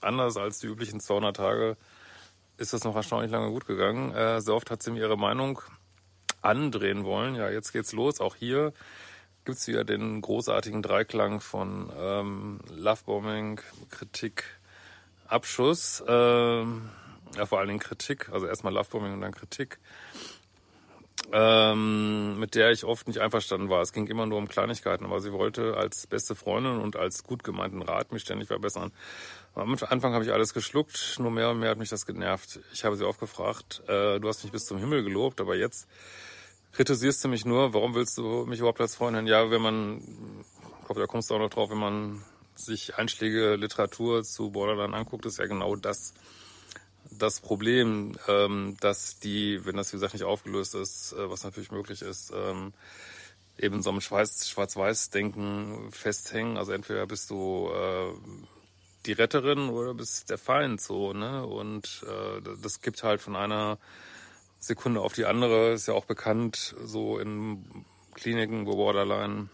anders 0.00 0.38
als 0.38 0.60
die 0.60 0.66
üblichen 0.68 0.98
200 0.98 1.36
Tage. 1.36 1.76
Ist 2.56 2.72
das 2.72 2.84
noch 2.84 2.96
erstaunlich 2.96 3.30
lange 3.30 3.50
gut 3.50 3.66
gegangen. 3.66 4.14
Äh, 4.14 4.40
sehr 4.40 4.54
oft 4.54 4.70
hat 4.70 4.82
sie 4.82 4.92
mir 4.92 5.00
ihre 5.00 5.18
Meinung 5.18 5.60
andrehen 6.40 7.04
wollen. 7.04 7.34
Ja, 7.34 7.50
jetzt 7.50 7.72
geht's 7.72 7.92
los. 7.92 8.22
Auch 8.22 8.34
hier 8.34 8.72
gibt's 9.44 9.68
wieder 9.68 9.84
den 9.84 10.22
großartigen 10.22 10.80
Dreiklang 10.80 11.42
von 11.42 11.92
ähm, 11.94 12.60
Lovebombing, 12.74 13.60
Kritik, 13.90 14.44
Abschuss. 15.26 16.02
Ähm, 16.08 16.88
ja, 17.36 17.44
vor 17.44 17.58
allen 17.58 17.68
Dingen 17.68 17.80
Kritik. 17.80 18.30
Also 18.30 18.46
erstmal 18.46 18.72
Lovebombing 18.72 19.12
und 19.12 19.20
dann 19.20 19.32
Kritik. 19.32 19.80
Ähm, 21.30 22.38
mit 22.38 22.54
der 22.54 22.72
ich 22.72 22.84
oft 22.84 23.06
nicht 23.06 23.20
einverstanden 23.20 23.68
war. 23.70 23.80
Es 23.80 23.92
ging 23.92 24.06
immer 24.06 24.26
nur 24.26 24.38
um 24.38 24.48
Kleinigkeiten, 24.48 25.04
aber 25.04 25.20
sie 25.20 25.32
wollte 25.32 25.76
als 25.76 26.06
beste 26.06 26.34
Freundin 26.34 26.78
und 26.78 26.96
als 26.96 27.22
gut 27.22 27.44
gemeinten 27.44 27.80
Rat 27.80 28.12
mich 28.12 28.22
ständig 28.22 28.48
verbessern. 28.48 28.92
Am 29.54 29.76
Anfang 29.88 30.14
habe 30.14 30.24
ich 30.24 30.32
alles 30.32 30.52
geschluckt, 30.52 31.16
nur 31.18 31.30
mehr 31.30 31.50
und 31.50 31.58
mehr 31.58 31.70
hat 31.70 31.78
mich 31.78 31.90
das 31.90 32.06
genervt. 32.06 32.60
Ich 32.72 32.84
habe 32.84 32.96
sie 32.96 33.06
oft 33.06 33.20
gefragt, 33.20 33.82
äh, 33.86 34.18
du 34.18 34.28
hast 34.28 34.42
mich 34.42 34.52
bis 34.52 34.66
zum 34.66 34.78
Himmel 34.78 35.04
gelobt, 35.04 35.40
aber 35.40 35.56
jetzt 35.56 35.88
kritisierst 36.72 37.22
du 37.24 37.28
mich 37.28 37.44
nur, 37.44 37.74
warum 37.74 37.94
willst 37.94 38.16
du 38.18 38.46
mich 38.46 38.58
überhaupt 38.58 38.80
als 38.80 38.96
Freundin? 38.96 39.26
Ja, 39.26 39.50
wenn 39.50 39.62
man, 39.62 39.98
ich 39.98 40.86
glaube, 40.86 41.00
da 41.00 41.06
kommst 41.06 41.30
du 41.30 41.34
auch 41.34 41.38
noch 41.38 41.50
drauf, 41.50 41.70
wenn 41.70 41.78
man 41.78 42.24
sich 42.54 42.96
Einschläge 42.96 43.56
Literatur 43.56 44.22
zu 44.22 44.50
Borderline 44.50 44.94
anguckt, 44.94 45.26
ist 45.26 45.38
ja 45.38 45.46
genau 45.46 45.76
das 45.76 46.14
das 47.18 47.40
Problem, 47.40 48.16
ähm, 48.28 48.76
dass 48.80 49.18
die, 49.18 49.64
wenn 49.64 49.76
das 49.76 49.92
wie 49.92 49.96
gesagt 49.96 50.14
nicht 50.14 50.24
aufgelöst 50.24 50.74
ist, 50.74 51.12
äh, 51.12 51.30
was 51.30 51.44
natürlich 51.44 51.70
möglich 51.70 52.02
ist, 52.02 52.32
ähm, 52.34 52.72
eben 53.58 53.82
so 53.82 53.90
einem 53.90 54.00
Schwarz-Weiß-Denken 54.00 55.92
festhängen. 55.92 56.56
Also 56.56 56.72
entweder 56.72 57.06
bist 57.06 57.30
du 57.30 57.70
äh, 57.72 58.12
die 59.06 59.12
Retterin 59.12 59.68
oder 59.68 59.94
bist 59.94 60.30
der 60.30 60.38
Feind 60.38 60.80
so, 60.80 61.12
ne? 61.12 61.46
Und 61.46 62.04
äh, 62.06 62.40
das 62.62 62.80
gibt 62.80 63.02
halt 63.02 63.20
von 63.20 63.36
einer 63.36 63.78
Sekunde 64.58 65.00
auf 65.00 65.12
die 65.12 65.26
andere, 65.26 65.72
ist 65.72 65.88
ja 65.88 65.94
auch 65.94 66.04
bekannt, 66.04 66.74
so 66.84 67.18
in 67.18 67.84
Kliniken, 68.14 68.66
wo 68.66 68.76
Borderline 68.76 69.48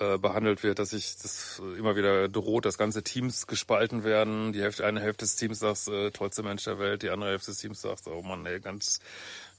äh, 0.00 0.18
behandelt 0.18 0.62
wird, 0.62 0.78
dass 0.78 0.90
sich 0.90 1.16
das 1.16 1.62
immer 1.78 1.96
wieder 1.96 2.28
droht, 2.28 2.64
dass 2.64 2.78
ganze 2.78 3.02
Teams 3.02 3.46
gespalten 3.46 4.04
werden. 4.04 4.52
Die 4.52 4.60
Hälfte, 4.60 4.84
eine 4.84 5.00
Hälfte 5.00 5.24
des 5.24 5.36
Teams 5.36 5.60
sagt, 5.60 5.88
äh, 5.88 6.10
tollste 6.10 6.42
Mensch 6.42 6.64
der 6.64 6.78
Welt, 6.78 7.02
die 7.02 7.10
andere 7.10 7.30
Hälfte 7.30 7.52
des 7.52 7.58
Teams 7.58 7.80
sagt, 7.80 8.06
oh 8.06 8.22
Mann, 8.22 8.44
ey, 8.46 8.60
ganz, 8.60 9.00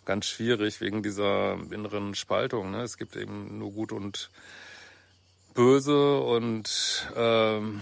ganz 0.04 0.26
schwierig 0.26 0.82
wegen 0.82 1.04
dieser 1.04 1.58
inneren 1.72 2.16
Spaltung. 2.16 2.72
Ne? 2.72 2.82
Es 2.82 2.98
gibt 2.98 3.16
eben 3.16 3.60
nur 3.60 3.72
gut 3.72 3.92
und 3.92 4.30
böse 5.54 6.20
und 6.20 7.10
ähm, 7.16 7.82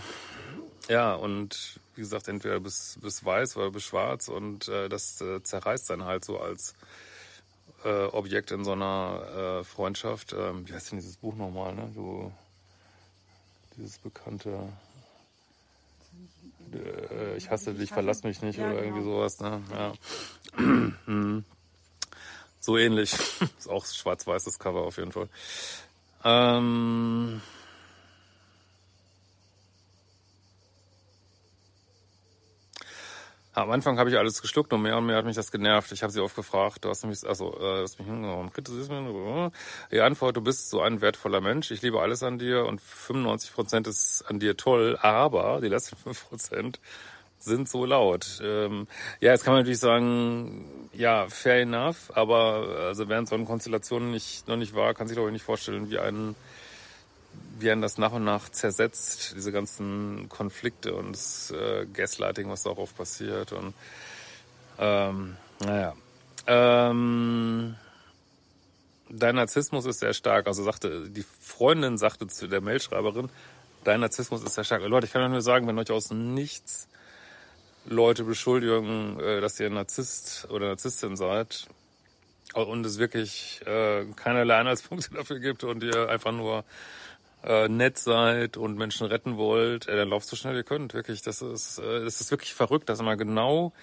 ja, 0.89 1.15
und 1.15 1.79
wie 1.95 2.01
gesagt, 2.01 2.27
entweder 2.27 2.59
bis, 2.59 2.97
bis 3.01 3.23
weiß 3.23 3.57
oder 3.57 3.71
bis 3.71 3.83
schwarz 3.83 4.27
und 4.27 4.67
äh, 4.67 4.89
das 4.89 5.21
äh, 5.21 5.41
zerreißt 5.41 5.89
dann 5.89 6.05
halt 6.05 6.25
so 6.25 6.39
als 6.39 6.75
äh, 7.83 8.05
Objekt 8.05 8.51
in 8.51 8.63
so 8.63 8.71
einer 8.71 9.59
äh, 9.59 9.63
Freundschaft. 9.63 10.33
Ähm, 10.33 10.67
wie 10.67 10.73
heißt 10.73 10.91
denn 10.91 10.99
dieses 10.99 11.17
Buch 11.17 11.35
nochmal, 11.35 11.73
ne? 11.73 11.91
Du, 11.93 12.31
dieses 13.77 13.97
bekannte 13.99 14.69
äh, 16.73 17.37
Ich 17.37 17.49
hasse 17.49 17.73
dich, 17.73 17.91
verlass 17.91 18.23
mich 18.23 18.41
nicht 18.41 18.57
ja, 18.57 18.67
oder 18.67 18.83
irgendwie 18.83 19.03
genau. 19.03 19.15
sowas, 19.17 19.39
ne? 19.39 19.61
Ja. 19.71 19.93
Mhm. 21.05 21.43
so 22.61 22.77
ähnlich. 22.77 23.13
Ist 23.57 23.69
auch 23.69 23.85
schwarz-weißes 23.85 24.57
Cover 24.57 24.81
auf 24.83 24.97
jeden 24.97 25.11
Fall. 25.11 25.27
Ähm 26.23 27.41
Am 33.55 33.69
Anfang 33.69 33.99
habe 33.99 34.09
ich 34.09 34.17
alles 34.17 34.41
geschluckt 34.41 34.73
und 34.73 34.81
mehr 34.81 34.97
und 34.97 35.05
mehr 35.05 35.17
hat 35.17 35.25
mich 35.25 35.35
das 35.35 35.51
genervt. 35.51 35.91
Ich 35.91 36.01
habe 36.01 36.11
sie 36.11 36.21
oft 36.21 36.35
gefragt, 36.35 36.83
du 36.83 36.89
hast 36.89 37.05
mich, 37.05 37.23
also, 37.23 37.55
äh, 37.59 37.83
hast 37.83 37.99
mich 37.99 38.07
kritisierst 38.53 38.89
mich. 38.89 39.51
Die 39.91 40.01
Antwort, 40.01 40.35
du 40.35 40.41
bist 40.41 40.71
so 40.71 40.81
ein 40.81 41.01
wertvoller 41.01 41.39
Mensch, 41.39 41.69
ich 41.69 41.83
liebe 41.83 42.01
alles 42.01 42.23
an 42.23 42.39
dir 42.39 42.65
und 42.65 42.81
95 42.81 43.53
Prozent 43.53 43.87
ist 43.87 44.23
an 44.27 44.39
dir 44.39 44.57
toll, 44.57 44.97
aber 45.01 45.61
die 45.61 45.67
letzten 45.67 45.95
5 46.03 46.29
Prozent 46.29 46.79
sind 47.37 47.69
so 47.69 47.85
laut. 47.85 48.41
Ähm, 48.43 48.87
ja, 49.19 49.31
jetzt 49.31 49.43
kann 49.43 49.53
man 49.53 49.61
natürlich 49.61 49.79
sagen, 49.79 50.89
ja, 50.93 51.27
fair 51.27 51.61
enough, 51.61 52.11
aber 52.15 52.87
also 52.87 53.07
während 53.07 53.29
so 53.29 53.35
eine 53.35 53.45
Konstellation 53.45 54.09
nicht, 54.11 54.47
noch 54.47 54.55
nicht 54.55 54.73
war, 54.73 54.95
kann 54.95 55.07
sich 55.07 55.17
doch 55.17 55.29
nicht 55.29 55.43
vorstellen, 55.43 55.91
wie 55.91 55.99
ein 55.99 56.35
wie 57.59 57.71
einen 57.71 57.81
das 57.81 57.97
nach 57.97 58.11
und 58.11 58.23
nach 58.23 58.49
zersetzt, 58.49 59.33
diese 59.35 59.51
ganzen 59.51 60.27
Konflikte 60.29 60.95
und 60.95 61.13
das 61.13 61.51
äh, 61.51 61.85
Gaslighting, 61.85 62.49
was 62.49 62.63
darauf 62.63 62.95
passiert. 62.95 63.51
Und 63.51 63.73
ähm, 64.79 65.37
naja. 65.59 65.93
Ähm, 66.45 67.75
dein 69.09 69.35
Narzissmus 69.35 69.85
ist 69.85 69.99
sehr 69.99 70.13
stark. 70.13 70.47
Also 70.47 70.63
sagte, 70.63 71.09
die 71.09 71.25
Freundin 71.39 71.97
sagte 71.97 72.27
zu 72.27 72.47
der 72.47 72.61
Mailschreiberin, 72.61 73.29
dein 73.83 74.01
Narzissmus 74.01 74.43
ist 74.43 74.55
sehr 74.55 74.63
stark. 74.63 74.81
Leute, 74.83 75.07
ich 75.07 75.13
kann 75.13 75.29
nur 75.31 75.41
sagen, 75.41 75.67
wenn 75.67 75.79
euch 75.79 75.91
aus 75.91 76.11
nichts 76.11 76.87
Leute 77.85 78.23
beschuldigen, 78.23 79.19
äh, 79.19 79.41
dass 79.41 79.59
ihr 79.59 79.69
Narzisst 79.69 80.47
oder 80.49 80.67
Narzisstin 80.67 81.15
seid 81.15 81.67
und 82.53 82.85
es 82.85 82.97
wirklich 82.97 83.61
äh, 83.65 84.05
keinerlei 84.15 84.57
Anhaltspunkte 84.57 85.11
dafür 85.13 85.39
gibt 85.39 85.63
und 85.63 85.83
ihr 85.83 86.09
einfach 86.09 86.31
nur 86.31 86.63
äh, 87.43 87.67
nett 87.67 87.97
seid 87.97 88.57
und 88.57 88.77
Menschen 88.77 89.07
retten 89.07 89.37
wollt, 89.37 89.87
äh, 89.87 89.95
dann 89.95 90.09
lauft 90.09 90.27
so 90.27 90.35
schnell 90.35 90.55
ihr 90.55 90.63
könnt. 90.63 90.93
Wirklich, 90.93 91.21
das 91.21 91.41
ist, 91.41 91.79
äh, 91.79 92.03
das 92.03 92.21
ist 92.21 92.31
wirklich 92.31 92.53
verrückt, 92.53 92.89
dass 92.89 92.99
immer 92.99 93.17
genau 93.17 93.73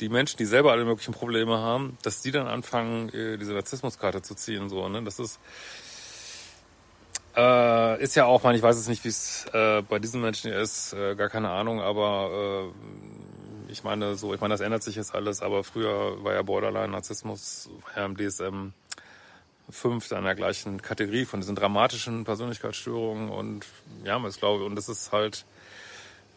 die 0.00 0.08
Menschen, 0.08 0.38
die 0.38 0.46
selber 0.46 0.72
alle 0.72 0.84
möglichen 0.84 1.12
Probleme 1.12 1.58
haben, 1.58 1.98
dass 2.02 2.22
die 2.22 2.30
dann 2.30 2.46
anfangen, 2.46 3.08
äh, 3.10 3.36
diese 3.38 3.52
Narzissmuskarte 3.52 4.22
zu 4.22 4.34
ziehen. 4.34 4.68
So, 4.68 4.88
ne? 4.88 5.02
Das 5.02 5.18
ist 5.18 5.38
äh, 7.36 8.02
ist 8.02 8.14
ja 8.14 8.26
auch, 8.26 8.42
man, 8.42 8.54
ich 8.54 8.62
weiß 8.62 8.76
es 8.76 8.88
nicht, 8.88 9.04
wie 9.04 9.08
es 9.08 9.46
äh, 9.52 9.82
bei 9.82 9.98
diesen 9.98 10.20
Menschen 10.20 10.50
hier 10.50 10.60
ist, 10.60 10.92
äh, 10.92 11.14
gar 11.14 11.30
keine 11.30 11.50
Ahnung, 11.50 11.80
aber 11.80 12.72
äh, 13.68 13.72
ich 13.72 13.84
meine, 13.84 14.16
so, 14.16 14.34
ich 14.34 14.40
meine, 14.40 14.52
das 14.52 14.60
ändert 14.60 14.82
sich 14.82 14.96
jetzt 14.96 15.14
alles, 15.14 15.40
aber 15.40 15.64
früher 15.64 16.22
war 16.22 16.34
ja 16.34 16.42
Borderline 16.42 16.88
Narzissmus, 16.88 17.70
war 17.86 18.02
ja 18.02 18.04
im 18.04 18.16
DSM 18.16 18.72
fünf 19.70 20.10
in 20.10 20.24
der 20.24 20.34
gleichen 20.34 20.82
Kategorie 20.82 21.24
von 21.24 21.40
diesen 21.40 21.56
dramatischen 21.56 22.24
Persönlichkeitsstörungen 22.24 23.30
und 23.30 23.66
ja, 24.04 24.24
ich 24.26 24.38
glaube, 24.38 24.64
und 24.64 24.76
das 24.76 24.88
ist 24.88 25.12
halt 25.12 25.44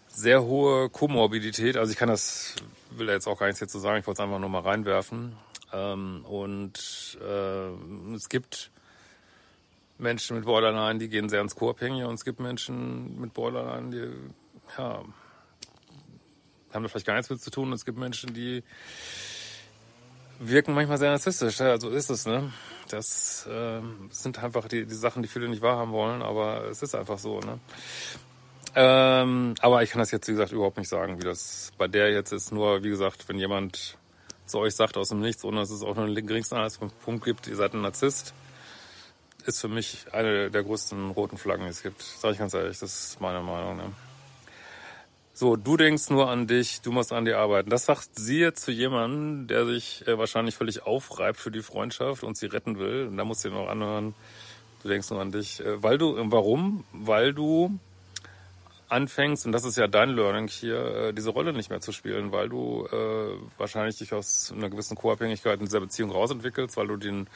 sehr 0.07 0.43
hohe 0.43 0.89
Komorbidität. 0.89 1.75
Also 1.75 1.91
ich 1.91 1.97
kann 1.97 2.07
das, 2.07 2.55
will 2.91 3.09
jetzt 3.09 3.27
auch 3.27 3.37
gar 3.37 3.47
nichts 3.47 3.59
jetzt 3.59 3.73
sagen, 3.73 3.99
ich 3.99 4.07
wollte 4.07 4.21
es 4.21 4.25
einfach 4.25 4.39
nur 4.39 4.49
mal 4.49 4.61
reinwerfen. 4.61 5.35
Ähm, 5.73 6.23
und 6.25 7.17
äh, 7.21 8.13
es 8.15 8.29
gibt 8.29 8.71
Menschen 9.97 10.37
mit 10.37 10.45
Borderline, 10.45 10.99
die 10.99 11.09
gehen 11.09 11.27
sehr 11.29 11.41
ins 11.41 11.55
Co-Abhängige 11.55 12.07
und 12.07 12.15
es 12.15 12.25
gibt 12.25 12.39
Menschen 12.39 13.19
mit 13.19 13.33
Borderline, 13.33 13.89
die 13.91 14.77
ja, 14.77 15.03
haben 16.73 16.83
da 16.83 16.87
vielleicht 16.87 17.05
gar 17.05 17.15
nichts 17.15 17.29
mit 17.29 17.41
zu 17.41 17.51
tun. 17.51 17.69
Und 17.69 17.73
es 17.73 17.85
gibt 17.85 17.97
Menschen, 17.97 18.33
die 18.33 18.63
wirken 20.39 20.73
manchmal 20.73 20.97
sehr 20.97 21.11
narzisstisch. 21.11 21.59
Ja, 21.59 21.79
so 21.79 21.89
ist 21.89 22.09
es, 22.09 22.25
ne? 22.25 22.51
Das 22.89 23.47
äh, 23.47 23.81
sind 24.09 24.43
einfach 24.43 24.67
die, 24.67 24.85
die 24.85 24.95
Sachen, 24.95 25.23
die 25.23 25.27
viele 25.27 25.49
nicht 25.49 25.61
wahrhaben 25.61 25.91
wollen, 25.91 26.21
aber 26.21 26.65
es 26.65 26.81
ist 26.81 26.95
einfach 26.95 27.17
so, 27.17 27.39
ne? 27.39 27.59
Ähm, 28.77 29.55
aber 29.61 29.83
ich 29.83 29.91
kann 29.91 29.99
das 29.99 30.11
jetzt, 30.11 30.27
wie 30.27 30.33
gesagt, 30.33 30.51
überhaupt 30.51 30.77
nicht 30.77 30.89
sagen, 30.89 31.17
wie 31.17 31.23
das 31.23 31.71
bei 31.77 31.87
der 31.87 32.11
jetzt 32.11 32.33
ist. 32.33 32.51
Nur, 32.51 32.83
wie 32.83 32.89
gesagt, 32.89 33.27
wenn 33.29 33.39
jemand 33.39 33.97
zu 34.45 34.59
euch 34.59 34.75
sagt 34.75 34.97
aus 34.97 35.09
dem 35.09 35.21
Nichts, 35.21 35.45
ohne 35.45 35.61
dass 35.61 35.71
es 35.71 35.81
auch 35.81 35.95
nur 35.95 36.05
einen 36.05 36.27
geringsten 36.27 36.55
Anhaltspunkt 36.55 37.23
gibt, 37.23 37.47
ihr 37.47 37.55
seid 37.55 37.73
ein 37.73 37.81
Narzisst, 37.81 38.33
ist 39.45 39.61
für 39.61 39.69
mich 39.69 40.07
eine 40.11 40.51
der 40.51 40.63
größten 40.63 41.11
roten 41.11 41.37
Flaggen, 41.37 41.63
die 41.63 41.71
es 41.71 41.83
gibt. 41.83 42.01
Sag 42.01 42.33
ich 42.33 42.39
ganz 42.39 42.53
ehrlich, 42.53 42.77
das 42.79 43.11
ist 43.11 43.21
meine 43.21 43.41
Meinung. 43.41 43.77
Ne? 43.77 43.93
So, 45.37 45.57
du 45.57 45.75
denkst 45.75 46.11
nur 46.11 46.29
an 46.29 46.47
dich, 46.47 46.79
du 46.79 46.93
musst 46.93 47.11
an 47.11 47.25
dir 47.25 47.39
arbeiten. 47.39 47.69
Das 47.69 47.83
sagt 47.83 48.11
sie 48.13 48.39
jetzt 48.39 48.63
zu 48.63 48.71
jemandem, 48.71 49.47
der 49.47 49.65
sich 49.65 50.07
äh, 50.07 50.17
wahrscheinlich 50.17 50.55
völlig 50.55 50.83
aufreibt 50.83 51.37
für 51.37 51.51
die 51.51 51.61
Freundschaft 51.61 52.23
und 52.23 52.37
sie 52.37 52.45
retten 52.45 52.79
will. 52.79 53.07
Und 53.07 53.17
da 53.17 53.25
musst 53.25 53.43
du 53.43 53.49
dir 53.49 53.55
noch 53.55 53.67
anhören, 53.67 54.15
du 54.81 54.87
denkst 54.87 55.09
nur 55.09 55.19
an 55.19 55.33
dich. 55.33 55.59
Äh, 55.59 55.83
weil 55.83 55.97
du, 55.97 56.15
warum? 56.31 56.85
Weil 56.93 57.33
du 57.33 57.77
anfängst, 58.87 59.45
und 59.45 59.51
das 59.51 59.65
ist 59.65 59.75
ja 59.75 59.87
dein 59.87 60.11
Learning 60.11 60.47
hier, 60.47 60.77
äh, 60.77 61.13
diese 61.13 61.31
Rolle 61.31 61.51
nicht 61.51 61.69
mehr 61.69 61.81
zu 61.81 61.91
spielen, 61.91 62.31
weil 62.31 62.47
du 62.47 62.87
wahrscheinlich 63.57 63.97
dich 63.97 64.13
aus 64.13 64.53
einer 64.55 64.69
gewissen 64.69 64.95
Co-Abhängigkeit 64.95 65.59
in 65.59 65.65
dieser 65.65 65.81
Beziehung 65.81 66.11
rausentwickelst, 66.11 66.77
weil 66.77 66.87
du 66.87 66.95
den 66.95 67.27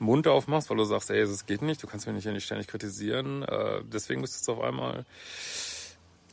Mund 0.00 0.26
aufmachst, 0.26 0.68
weil 0.68 0.78
du 0.78 0.84
sagst, 0.84 1.10
ey, 1.10 1.20
das 1.20 1.46
geht 1.46 1.62
nicht, 1.62 1.80
du 1.80 1.86
kannst 1.86 2.08
mich 2.08 2.24
nicht, 2.24 2.44
ständig 2.44 2.66
kritisieren. 2.66 3.46
Deswegen 3.92 4.20
bist 4.20 4.34
du 4.34 4.38
jetzt 4.38 4.48
auf 4.48 4.64
einmal 4.64 5.04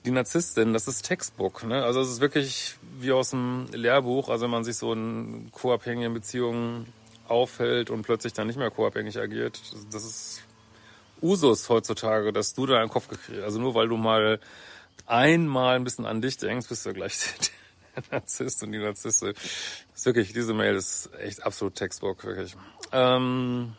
die 0.06 0.12
Narzisstin, 0.12 0.74
das 0.74 0.88
ist 0.88 1.04
Textbook. 1.04 1.64
Ne? 1.64 1.84
Also 1.84 2.02
es 2.02 2.10
ist 2.10 2.22
wirklich 2.22 2.76
wie 3.00 3.12
aus 3.12 3.30
dem 3.30 3.68
Lehrbuch. 3.72 4.30
Also 4.30 4.44
wenn 4.44 4.52
man 4.52 4.64
sich 4.64 4.78
so 4.78 4.94
in 4.94 5.50
co-abhängigen 5.52 6.14
Beziehungen 6.14 6.92
aufhält 7.28 7.90
und 7.90 8.04
plötzlich 8.04 8.34
dann 8.34 8.48
nicht 8.48 8.58
mehr 8.58 8.70
co-abhängig 8.70 9.18
agiert, 9.18 9.62
das 9.92 10.04
ist 10.04 10.44
Usus 11.22 11.70
heutzutage, 11.70 12.34
dass 12.34 12.54
du 12.54 12.66
da 12.66 12.80
einen 12.80 12.90
Kopf 12.90 13.08
gekriegt 13.08 13.42
Also 13.44 13.60
nur 13.60 13.76
weil 13.76 13.88
du 13.88 13.96
mal 13.96 14.40
einmal 15.06 15.76
ein 15.76 15.84
bisschen 15.84 16.06
an 16.06 16.22
dich 16.22 16.38
denkst, 16.38 16.68
bist 16.68 16.86
du 16.86 16.94
gleich 16.94 17.18
Narzisst 18.12 18.64
und 18.64 18.72
die 18.72 18.80
Narzisse. 18.80 19.30
ist 19.30 20.06
wirklich, 20.06 20.34
diese 20.34 20.54
Mail 20.54 20.76
ist 20.76 21.12
echt 21.20 21.46
absolut 21.46 21.76
Textbook, 21.76 22.24
wirklich. 22.24 22.56
Ähm, 22.92 23.74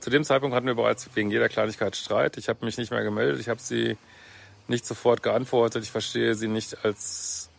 zu 0.00 0.10
dem 0.10 0.24
Zeitpunkt 0.24 0.56
hatten 0.56 0.66
wir 0.66 0.74
bereits 0.74 1.08
wegen 1.14 1.30
jeder 1.30 1.48
Kleinigkeit 1.48 1.94
Streit. 1.96 2.36
Ich 2.36 2.48
habe 2.48 2.64
mich 2.64 2.78
nicht 2.78 2.90
mehr 2.90 3.04
gemeldet. 3.04 3.40
Ich 3.40 3.48
habe 3.48 3.60
sie 3.60 3.96
nicht 4.72 4.84
sofort 4.84 5.22
geantwortet. 5.22 5.84
Ich 5.84 5.92
verstehe 5.92 6.34
sie 6.34 6.48
nicht 6.48 6.84
als 6.84 7.50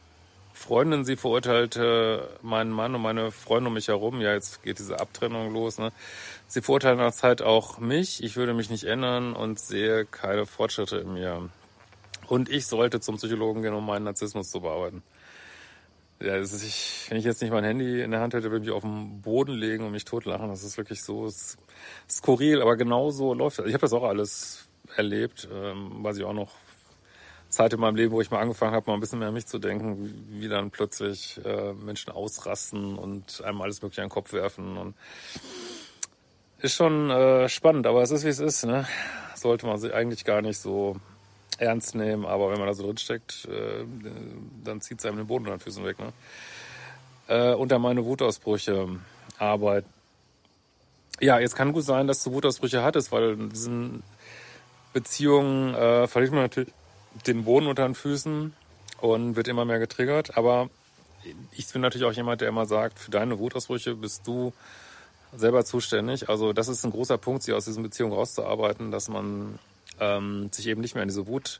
Freundin. 0.53 1.05
Sie 1.05 1.15
verurteilte 1.15 2.29
meinen 2.41 2.71
Mann 2.71 2.95
und 2.95 3.01
meine 3.01 3.31
Freunde 3.31 3.69
um 3.69 3.73
mich 3.73 3.87
herum. 3.87 4.19
Ja, 4.19 4.33
jetzt 4.33 4.63
geht 4.63 4.79
diese 4.79 4.99
Abtrennung 4.99 5.53
los. 5.53 5.77
Ne? 5.77 5.91
Sie 6.47 6.61
nach 6.61 7.13
Zeit 7.13 7.41
auch 7.41 7.79
mich. 7.79 8.23
Ich 8.23 8.35
würde 8.35 8.53
mich 8.53 8.69
nicht 8.69 8.83
ändern 8.83 9.33
und 9.33 9.59
sehe 9.59 10.05
keine 10.05 10.45
Fortschritte 10.45 10.97
in 10.97 11.13
mir. 11.13 11.49
Und 12.27 12.49
ich 12.49 12.67
sollte 12.67 12.99
zum 12.99 13.15
Psychologen 13.15 13.61
gehen, 13.61 13.73
um 13.73 13.85
meinen 13.85 14.05
Narzissmus 14.05 14.49
zu 14.49 14.61
bearbeiten. 14.61 15.03
Ja, 16.21 16.37
das 16.37 16.53
ist, 16.53 16.63
ich, 16.63 17.07
wenn 17.09 17.17
ich 17.17 17.25
jetzt 17.25 17.41
nicht 17.41 17.51
mein 17.51 17.65
Handy 17.65 18.01
in 18.01 18.11
der 18.11 18.21
Hand 18.21 18.33
hätte, 18.33 18.49
würde 18.49 18.63
ich 18.63 18.69
mich 18.69 18.75
auf 18.75 18.83
den 18.83 19.21
Boden 19.21 19.53
legen 19.53 19.85
und 19.85 19.91
mich 19.91 20.05
totlachen. 20.05 20.47
Das 20.47 20.63
ist 20.63 20.77
wirklich 20.77 21.03
so 21.03 21.29
skurril, 22.09 22.61
aber 22.61 22.77
genau 22.77 23.11
so 23.11 23.33
läuft 23.33 23.59
das. 23.59 23.65
Ich 23.65 23.73
habe 23.73 23.81
das 23.81 23.93
auch 23.93 24.03
alles 24.03 24.69
erlebt, 24.95 25.47
ähm, 25.51 26.03
weiß 26.03 26.17
ich 26.17 26.23
auch 26.23 26.33
noch 26.33 26.51
Zeit 27.53 27.71
in 27.71 27.79
meinem 27.79 27.95
Leben, 27.95 28.11
wo 28.11 28.19
ich 28.19 28.31
mal 28.31 28.39
angefangen 28.39 28.73
habe, 28.73 28.89
mal 28.89 28.95
ein 28.95 28.99
bisschen 28.99 29.19
mehr 29.19 29.27
an 29.27 29.33
mich 29.35 29.45
zu 29.45 29.59
denken, 29.59 30.25
wie 30.31 30.49
dann 30.49 30.71
plötzlich 30.71 31.39
äh, 31.45 31.73
Menschen 31.73 32.11
ausrasten 32.11 32.97
und 32.97 33.43
einem 33.43 33.61
alles 33.61 33.83
Mögliche 33.83 34.01
an 34.01 34.07
den 34.07 34.13
Kopf 34.13 34.33
werfen. 34.33 34.75
Und 34.75 34.95
ist 36.59 36.73
schon 36.73 37.11
äh, 37.11 37.47
spannend, 37.49 37.85
aber 37.85 38.01
es 38.01 38.09
ist 38.09 38.25
wie 38.25 38.29
es 38.29 38.39
ist. 38.39 38.65
Ne? 38.65 38.87
Sollte 39.35 39.67
man 39.67 39.77
sich 39.77 39.93
eigentlich 39.93 40.25
gar 40.25 40.41
nicht 40.41 40.57
so 40.57 40.95
ernst 41.59 41.93
nehmen, 41.93 42.25
aber 42.25 42.49
wenn 42.49 42.57
man 42.57 42.67
da 42.67 42.73
so 42.73 42.85
drin 42.87 42.97
steckt, 42.97 43.45
äh, 43.45 43.85
dann 44.63 44.81
zieht 44.81 44.97
es 44.97 45.05
einem 45.05 45.17
den 45.17 45.27
Boden 45.27 45.45
an 45.45 45.51
den 45.51 45.59
Füßen 45.59 45.85
weg. 45.85 45.97
Ne? 45.99 46.11
Äh, 47.27 47.53
unter 47.53 47.77
meine 47.77 48.03
Wutausbrüche 48.03 48.87
Arbeit. 49.37 49.85
Ja, 51.19 51.37
jetzt 51.37 51.55
kann 51.55 51.71
gut 51.71 51.83
sein, 51.83 52.07
dass 52.07 52.23
du 52.23 52.31
Wutausbrüche 52.31 52.81
hattest, 52.81 53.11
weil 53.11 53.33
in 53.33 53.49
diesen 53.51 54.01
Beziehungen 54.91 55.75
äh, 55.75 56.07
verliert 56.07 56.33
man 56.33 56.41
natürlich 56.41 56.73
den 57.27 57.45
Boden 57.45 57.67
unter 57.67 57.85
den 57.85 57.95
Füßen 57.95 58.53
und 59.01 59.35
wird 59.35 59.47
immer 59.47 59.65
mehr 59.65 59.79
getriggert. 59.79 60.37
Aber 60.37 60.69
ich 61.51 61.67
bin 61.71 61.81
natürlich 61.81 62.07
auch 62.07 62.13
jemand, 62.13 62.41
der 62.41 62.49
immer 62.49 62.65
sagt, 62.65 62.99
für 62.99 63.11
deine 63.11 63.39
Wutausbrüche 63.39 63.95
bist 63.95 64.27
du 64.27 64.53
selber 65.35 65.65
zuständig. 65.65 66.29
Also 66.29 66.53
das 66.53 66.67
ist 66.67 66.83
ein 66.83 66.91
großer 66.91 67.17
Punkt, 67.17 67.43
sie 67.43 67.53
aus 67.53 67.65
diesen 67.65 67.83
Beziehungen 67.83 68.13
rauszuarbeiten, 68.13 68.91
dass 68.91 69.09
man 69.09 69.59
ähm, 69.99 70.49
sich 70.51 70.67
eben 70.67 70.81
nicht 70.81 70.95
mehr 70.95 71.03
in 71.03 71.09
diese 71.09 71.27
Wut 71.27 71.59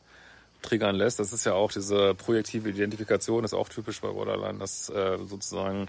triggern 0.62 0.96
lässt. 0.96 1.20
Das 1.20 1.34
ist 1.34 1.46
ja 1.46 1.54
auch 1.54 1.72
diese 1.72 2.14
projektive 2.16 2.70
Identifikation, 2.70 3.44
ist 3.44 3.54
auch 3.54 3.70
typisch 3.70 4.02
bei 4.02 4.10
Borderline, 4.10 4.60
dass 4.60 4.90
äh, 4.90 5.18
sozusagen 5.26 5.88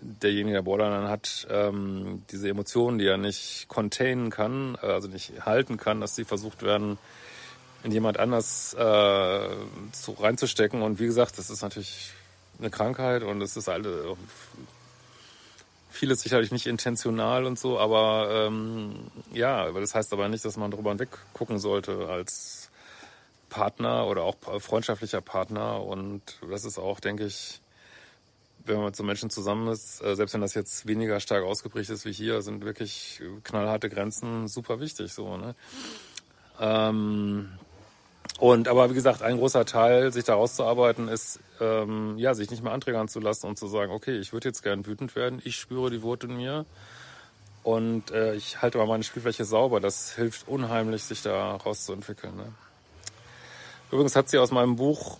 derjenige, 0.00 0.56
der 0.56 0.62
Borderline 0.62 1.08
hat, 1.08 1.46
ähm, 1.50 2.22
diese 2.30 2.48
Emotionen, 2.48 2.98
die 2.98 3.06
er 3.06 3.16
nicht 3.16 3.66
containen 3.68 4.30
kann, 4.30 4.76
äh, 4.82 4.86
also 4.86 5.08
nicht 5.08 5.46
halten 5.46 5.76
kann, 5.76 6.00
dass 6.00 6.16
sie 6.16 6.24
versucht 6.24 6.62
werden, 6.62 6.98
in 7.84 7.92
jemand 7.92 8.18
anders 8.18 8.74
äh, 8.74 9.48
zu, 9.92 10.12
reinzustecken. 10.12 10.82
Und 10.82 10.98
wie 10.98 11.06
gesagt, 11.06 11.38
das 11.38 11.50
ist 11.50 11.62
natürlich 11.62 12.12
eine 12.58 12.70
Krankheit 12.70 13.22
und 13.22 13.40
es 13.42 13.56
ist 13.56 13.68
alle 13.68 14.16
vieles 15.90 16.22
sicherlich 16.22 16.50
nicht 16.50 16.66
intentional 16.66 17.44
und 17.44 17.56
so, 17.56 17.78
aber 17.78 18.46
ähm, 18.48 19.10
ja, 19.32 19.64
aber 19.64 19.80
das 19.80 19.94
heißt 19.94 20.12
aber 20.12 20.28
nicht, 20.28 20.44
dass 20.44 20.56
man 20.56 20.70
drüber 20.72 20.90
hinweg 20.90 21.10
sollte 21.56 22.08
als 22.08 22.68
Partner 23.48 24.06
oder 24.06 24.22
auch 24.22 24.36
freundschaftlicher 24.58 25.20
Partner. 25.20 25.80
Und 25.82 26.22
das 26.50 26.64
ist 26.64 26.78
auch, 26.78 26.98
denke 26.98 27.26
ich, 27.26 27.60
wenn 28.64 28.76
man 28.76 28.86
mit 28.86 28.96
so 28.96 29.04
Menschen 29.04 29.30
zusammen 29.30 29.68
ist, 29.68 30.02
äh, 30.02 30.16
selbst 30.16 30.32
wenn 30.34 30.40
das 30.40 30.54
jetzt 30.54 30.86
weniger 30.88 31.20
stark 31.20 31.44
ausgeprägt 31.44 31.90
ist 31.90 32.04
wie 32.04 32.12
hier, 32.12 32.42
sind 32.42 32.64
wirklich 32.64 33.22
knallharte 33.44 33.88
Grenzen 33.90 34.48
super 34.48 34.80
wichtig. 34.80 35.12
So, 35.12 35.36
ne? 35.36 35.54
Ähm, 36.58 37.50
und 38.38 38.68
aber 38.68 38.90
wie 38.90 38.94
gesagt, 38.94 39.22
ein 39.22 39.38
großer 39.38 39.64
Teil, 39.64 40.12
sich 40.12 40.24
da 40.24 40.34
rauszuarbeiten, 40.34 41.08
ist 41.08 41.40
ähm, 41.60 42.18
ja, 42.18 42.34
sich 42.34 42.50
nicht 42.50 42.62
mehr 42.62 42.72
anträgern 42.72 43.08
zu 43.08 43.20
lassen 43.20 43.46
und 43.46 43.58
zu 43.58 43.68
sagen, 43.68 43.92
okay, 43.92 44.18
ich 44.18 44.32
würde 44.32 44.48
jetzt 44.48 44.62
gern 44.62 44.86
wütend 44.86 45.14
werden, 45.14 45.40
ich 45.44 45.56
spüre 45.56 45.90
die 45.90 46.02
Wut 46.02 46.24
in 46.24 46.36
mir 46.36 46.66
und 47.62 48.10
äh, 48.10 48.34
ich 48.34 48.60
halte 48.60 48.78
mal 48.78 48.86
meine 48.86 49.04
Spielfläche 49.04 49.44
sauber. 49.44 49.80
Das 49.80 50.14
hilft 50.14 50.48
unheimlich, 50.48 51.04
sich 51.04 51.22
da 51.22 51.56
rauszuentwickeln. 51.56 52.36
Ne? 52.36 52.52
Übrigens 53.90 54.16
hat 54.16 54.28
sie 54.28 54.38
aus 54.38 54.50
meinem 54.50 54.76
Buch, 54.76 55.18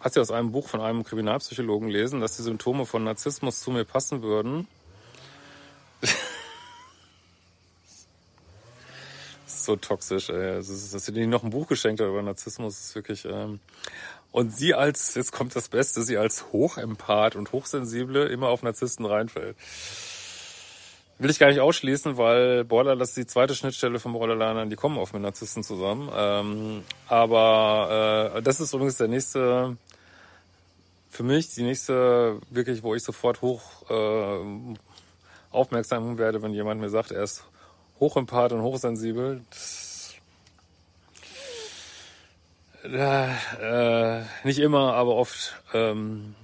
hat 0.00 0.14
sie 0.14 0.20
aus 0.20 0.30
einem 0.30 0.52
Buch 0.52 0.68
von 0.68 0.80
einem 0.80 1.04
Kriminalpsychologen 1.04 1.88
gelesen, 1.88 2.20
dass 2.20 2.36
die 2.36 2.42
Symptome 2.42 2.86
von 2.86 3.04
Narzissmus 3.04 3.60
zu 3.60 3.70
mir 3.70 3.84
passen 3.84 4.22
würden. 4.22 4.68
So 9.64 9.76
toxisch, 9.76 10.30
ey. 10.30 10.56
Das 10.56 10.68
ist, 10.68 10.94
dass 10.94 11.04
sie 11.04 11.12
dir 11.12 11.26
noch 11.26 11.44
ein 11.44 11.50
Buch 11.50 11.66
geschenkt 11.66 12.00
hat 12.00 12.08
über 12.08 12.22
Narzissmus, 12.22 12.78
ist 12.80 12.94
wirklich. 12.94 13.24
Ähm 13.24 13.60
und 14.32 14.56
sie 14.56 14.74
als, 14.74 15.14
jetzt 15.14 15.30
kommt 15.30 15.54
das 15.54 15.68
Beste, 15.68 16.02
sie 16.02 16.16
als 16.16 16.52
Hochempath 16.52 17.36
und 17.36 17.52
Hochsensible 17.52 18.26
immer 18.28 18.48
auf 18.48 18.62
Narzissten 18.62 19.04
reinfällt. 19.04 19.56
Will 21.18 21.30
ich 21.30 21.38
gar 21.38 21.48
nicht 21.48 21.60
ausschließen, 21.60 22.16
weil 22.16 22.64
Borderline, 22.64 22.98
das 22.98 23.10
ist 23.10 23.18
die 23.18 23.26
zweite 23.26 23.54
Schnittstelle 23.54 24.00
von 24.00 24.14
Borderlinern, 24.14 24.70
die 24.70 24.76
kommen 24.76 24.96
oft 24.96 25.12
mit 25.12 25.22
Narzissten 25.22 25.62
zusammen. 25.62 26.10
Ähm, 26.16 26.82
aber 27.08 28.32
äh, 28.36 28.42
das 28.42 28.58
ist 28.58 28.72
übrigens 28.72 28.96
der 28.96 29.08
nächste, 29.08 29.76
für 31.10 31.22
mich 31.22 31.54
die 31.54 31.62
nächste, 31.62 32.40
wirklich, 32.50 32.82
wo 32.82 32.94
ich 32.94 33.02
sofort 33.02 33.42
hoch 33.42 33.62
äh, 33.90 34.74
aufmerksam 35.50 36.16
werde, 36.16 36.42
wenn 36.42 36.54
jemand 36.54 36.80
mir 36.80 36.88
sagt, 36.88 37.10
er 37.10 37.22
ist 37.22 37.44
hochempath 38.02 38.52
und 38.52 38.62
hochsensibel. 38.62 39.42
Das, 39.50 40.14
äh, 42.84 44.22
nicht 44.42 44.58
immer, 44.58 44.94
aber 44.94 45.14
oft 45.14 45.54
ähm, 45.72 46.34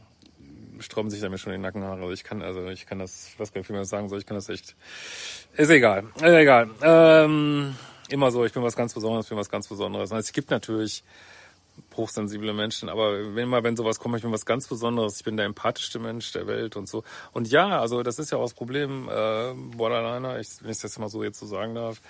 sträuben 0.78 1.10
sich 1.10 1.20
damit 1.20 1.40
schon 1.40 1.52
die 1.52 1.58
Nackenhaare. 1.58 2.00
Also 2.00 2.12
ich 2.12 2.22
kann, 2.22 2.42
also 2.42 2.68
ich 2.68 2.86
kann 2.86 3.00
das, 3.00 3.30
ich 3.32 3.40
weiß 3.40 3.52
gar 3.52 3.60
nicht, 3.60 3.68
wie 3.68 3.72
man 3.72 3.82
das 3.82 3.88
sagen 3.88 4.08
soll, 4.08 4.20
ich 4.20 4.26
kann 4.26 4.36
das 4.36 4.48
echt. 4.48 4.76
Ist 5.56 5.70
egal. 5.70 6.04
Ist 6.14 6.22
egal. 6.22 6.70
Ähm, 6.80 7.74
immer 8.08 8.30
so, 8.30 8.44
ich 8.44 8.52
bin 8.52 8.62
was 8.62 8.76
ganz 8.76 8.94
Besonderes, 8.94 9.26
ich 9.26 9.30
bin 9.30 9.38
was 9.38 9.50
ganz 9.50 9.66
Besonderes. 9.66 10.12
Also 10.12 10.20
es 10.20 10.32
gibt 10.32 10.52
natürlich 10.52 11.02
hochsensible 11.96 12.52
Menschen, 12.52 12.88
aber 12.88 13.34
wenn 13.34 13.48
mal, 13.48 13.64
wenn 13.64 13.76
sowas 13.76 13.98
kommt, 13.98 14.16
ich 14.16 14.22
bin 14.22 14.32
was 14.32 14.46
ganz 14.46 14.68
Besonderes, 14.68 15.16
ich 15.18 15.24
bin 15.24 15.36
der 15.36 15.46
empathischste 15.46 15.98
Mensch 15.98 16.32
der 16.32 16.46
Welt 16.46 16.76
und 16.76 16.88
so. 16.88 17.04
Und 17.32 17.48
ja, 17.48 17.80
also 17.80 18.02
das 18.02 18.18
ist 18.18 18.30
ja 18.30 18.38
auch 18.38 18.44
das 18.44 18.54
Problem, 18.54 19.08
äh, 19.08 19.52
Borderliner, 19.76 20.38
ich, 20.38 20.48
wenn 20.62 20.70
ich 20.70 20.78
das 20.78 20.98
mal 20.98 21.08
so 21.08 21.22
jetzt 21.22 21.38
so 21.38 21.46
sagen 21.46 21.74
darf, 21.74 22.00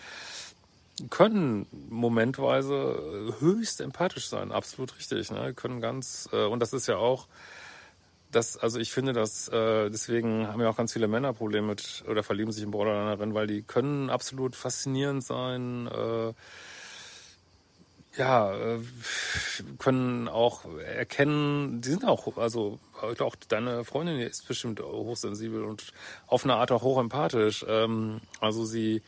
können 1.10 1.66
momentweise 1.88 3.34
höchst 3.38 3.80
empathisch 3.80 4.28
sein, 4.28 4.52
absolut 4.52 4.96
richtig, 4.96 5.30
ne? 5.30 5.54
Können 5.54 5.80
ganz, 5.80 6.28
äh, 6.32 6.44
und 6.44 6.60
das 6.60 6.72
ist 6.72 6.88
ja 6.88 6.96
auch, 6.96 7.28
das, 8.30 8.56
also 8.56 8.78
ich 8.78 8.92
finde, 8.92 9.12
dass 9.12 9.48
äh, 9.48 9.90
deswegen 9.90 10.48
haben 10.48 10.60
ja 10.60 10.68
auch 10.68 10.76
ganz 10.76 10.92
viele 10.92 11.08
Männer 11.08 11.32
Probleme 11.32 11.68
mit 11.68 12.04
oder 12.08 12.22
verlieben 12.22 12.52
sich 12.52 12.62
in 12.62 12.70
Borderlinerin, 12.70 13.32
weil 13.32 13.46
die 13.46 13.62
können 13.62 14.10
absolut 14.10 14.54
faszinierend 14.54 15.24
sein, 15.24 15.86
äh, 15.86 16.32
ja, 18.18 18.52
äh, 18.52 18.80
können 19.78 20.28
auch 20.28 20.64
erkennen, 20.78 21.80
die 21.80 21.90
sind 21.90 22.04
auch, 22.04 22.36
also 22.36 22.78
auch 23.20 23.36
deine 23.48 23.84
Freundin 23.84 24.18
ist 24.18 24.46
bestimmt 24.48 24.80
hochsensibel 24.80 25.64
und 25.64 25.92
auf 26.26 26.44
eine 26.44 26.56
Art 26.56 26.72
auch 26.72 26.82
hochempathisch. 26.82 27.64
Ähm, 27.68 28.20
also 28.40 28.64
sie, 28.64 29.02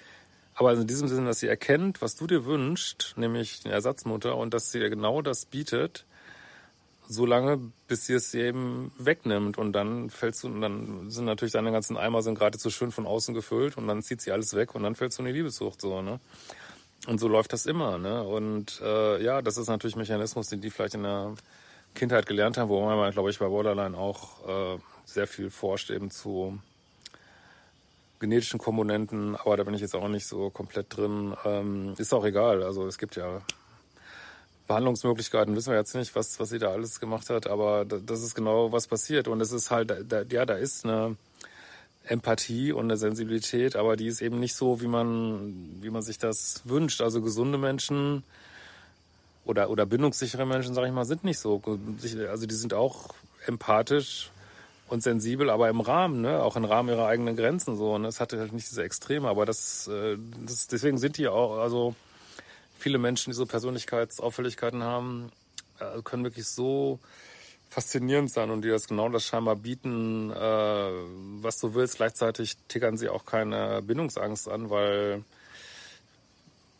aber 0.54 0.72
in 0.74 0.86
diesem 0.86 1.08
Sinne, 1.08 1.26
dass 1.26 1.40
sie 1.40 1.48
erkennt, 1.48 2.00
was 2.00 2.16
du 2.16 2.26
dir 2.26 2.44
wünschst, 2.44 3.14
nämlich 3.16 3.60
eine 3.64 3.74
Ersatzmutter 3.74 4.36
und 4.36 4.54
dass 4.54 4.70
sie 4.70 4.78
dir 4.78 4.90
genau 4.90 5.22
das 5.22 5.44
bietet, 5.44 6.06
so 7.08 7.26
lange, 7.26 7.58
bis 7.88 8.06
sie 8.06 8.14
es 8.14 8.32
eben 8.34 8.92
wegnimmt 8.96 9.58
und 9.58 9.72
dann 9.72 10.10
fällst 10.10 10.44
du, 10.44 10.46
und 10.46 10.60
dann 10.60 11.10
sind 11.10 11.24
natürlich 11.24 11.52
deine 11.52 11.72
ganzen 11.72 11.96
Eimer 11.96 12.22
sind 12.22 12.38
gerade 12.38 12.56
zu 12.56 12.70
schön 12.70 12.92
von 12.92 13.04
außen 13.04 13.34
gefüllt 13.34 13.76
und 13.76 13.88
dann 13.88 14.02
zieht 14.02 14.20
sie 14.20 14.30
alles 14.30 14.54
weg 14.54 14.76
und 14.76 14.84
dann 14.84 14.94
fällst 14.94 15.18
du 15.18 15.22
in 15.22 15.26
die 15.26 15.32
Liebessucht 15.32 15.80
so, 15.80 16.00
ne? 16.02 16.20
Und 17.06 17.18
so 17.18 17.28
läuft 17.28 17.52
das 17.52 17.66
immer, 17.66 17.98
ne? 17.98 18.22
Und 18.22 18.80
äh, 18.82 19.22
ja, 19.22 19.40
das 19.40 19.56
ist 19.56 19.68
natürlich 19.68 19.96
Mechanismus, 19.96 20.48
den 20.48 20.60
die 20.60 20.70
vielleicht 20.70 20.94
in 20.94 21.02
der 21.02 21.34
Kindheit 21.94 22.26
gelernt 22.26 22.58
haben, 22.58 22.68
wo 22.68 22.80
man, 22.82 23.12
glaube 23.12 23.30
ich, 23.30 23.38
bei 23.38 23.48
Borderline 23.48 23.96
auch 23.96 24.46
äh, 24.46 24.78
sehr 25.06 25.26
viel 25.26 25.50
forscht 25.50 25.90
eben 25.90 26.10
zu 26.10 26.58
genetischen 28.20 28.60
Komponenten, 28.60 29.34
aber 29.34 29.56
da 29.56 29.64
bin 29.64 29.74
ich 29.74 29.80
jetzt 29.80 29.96
auch 29.96 30.06
nicht 30.08 30.26
so 30.26 30.50
komplett 30.50 30.94
drin. 30.94 31.34
Ähm, 31.44 31.94
ist 31.96 32.12
auch 32.12 32.24
egal. 32.24 32.62
Also 32.62 32.86
es 32.86 32.98
gibt 32.98 33.16
ja 33.16 33.40
Behandlungsmöglichkeiten, 34.68 35.56
wissen 35.56 35.70
wir 35.70 35.78
jetzt 35.78 35.94
nicht, 35.94 36.14
was, 36.14 36.38
was 36.38 36.50
sie 36.50 36.58
da 36.58 36.70
alles 36.70 37.00
gemacht 37.00 37.30
hat, 37.30 37.46
aber 37.46 37.84
das 37.86 38.22
ist 38.22 38.34
genau, 38.34 38.70
was 38.70 38.86
passiert. 38.86 39.26
Und 39.26 39.40
es 39.40 39.52
ist 39.52 39.70
halt, 39.70 39.90
da, 40.06 40.22
ja, 40.22 40.44
da 40.44 40.54
ist 40.54 40.84
eine 40.84 41.16
Empathie 42.04 42.72
und 42.72 42.84
eine 42.84 42.96
Sensibilität, 42.96 43.76
aber 43.76 43.96
die 43.96 44.06
ist 44.06 44.20
eben 44.20 44.40
nicht 44.40 44.54
so, 44.54 44.80
wie 44.80 44.86
man, 44.86 45.78
wie 45.80 45.90
man 45.90 46.02
sich 46.02 46.18
das 46.18 46.62
wünscht. 46.64 47.02
Also 47.02 47.20
gesunde 47.22 47.58
Menschen 47.58 48.24
oder, 49.44 49.70
oder 49.70 49.86
bindungssichere 49.86 50.46
Menschen, 50.46 50.74
sage 50.74 50.88
ich 50.88 50.92
mal, 50.92 51.04
sind 51.04 51.24
nicht 51.24 51.38
so. 51.38 51.62
Also 52.28 52.46
die 52.46 52.54
sind 52.54 52.74
auch 52.74 53.14
empathisch 53.46 54.30
und 54.88 55.02
sensibel, 55.02 55.50
aber 55.50 55.68
im 55.68 55.80
Rahmen, 55.80 56.20
ne? 56.20 56.42
auch 56.42 56.56
im 56.56 56.64
Rahmen 56.64 56.88
ihrer 56.88 57.06
eigenen 57.06 57.36
Grenzen 57.36 57.76
so. 57.76 57.94
Und 57.94 58.04
es 58.04 58.18
hatte 58.18 58.38
halt 58.38 58.52
nicht 58.52 58.68
diese 58.68 58.82
Extreme, 58.82 59.28
aber 59.28 59.46
das, 59.46 59.86
äh, 59.86 60.16
das 60.44 60.66
deswegen 60.66 60.98
sind 60.98 61.16
die 61.16 61.28
auch, 61.28 61.58
also 61.58 61.94
viele 62.78 62.98
Menschen, 62.98 63.30
die 63.30 63.36
so 63.36 63.46
Persönlichkeitsauffälligkeiten 63.46 64.82
haben, 64.82 65.30
äh, 65.78 66.02
können 66.02 66.24
wirklich 66.24 66.46
so 66.46 66.98
faszinierend 67.70 68.30
sein 68.30 68.50
und 68.50 68.62
die 68.62 68.68
das 68.68 68.88
genau 68.88 69.08
das 69.08 69.24
scheinbar 69.24 69.56
bieten, 69.56 70.30
äh, 70.30 70.34
was 71.40 71.58
du 71.58 71.74
willst. 71.74 71.96
Gleichzeitig 71.96 72.56
tickern 72.68 72.98
sie 72.98 73.08
auch 73.08 73.24
keine 73.24 73.80
Bindungsangst 73.82 74.48
an, 74.48 74.70
weil 74.70 75.24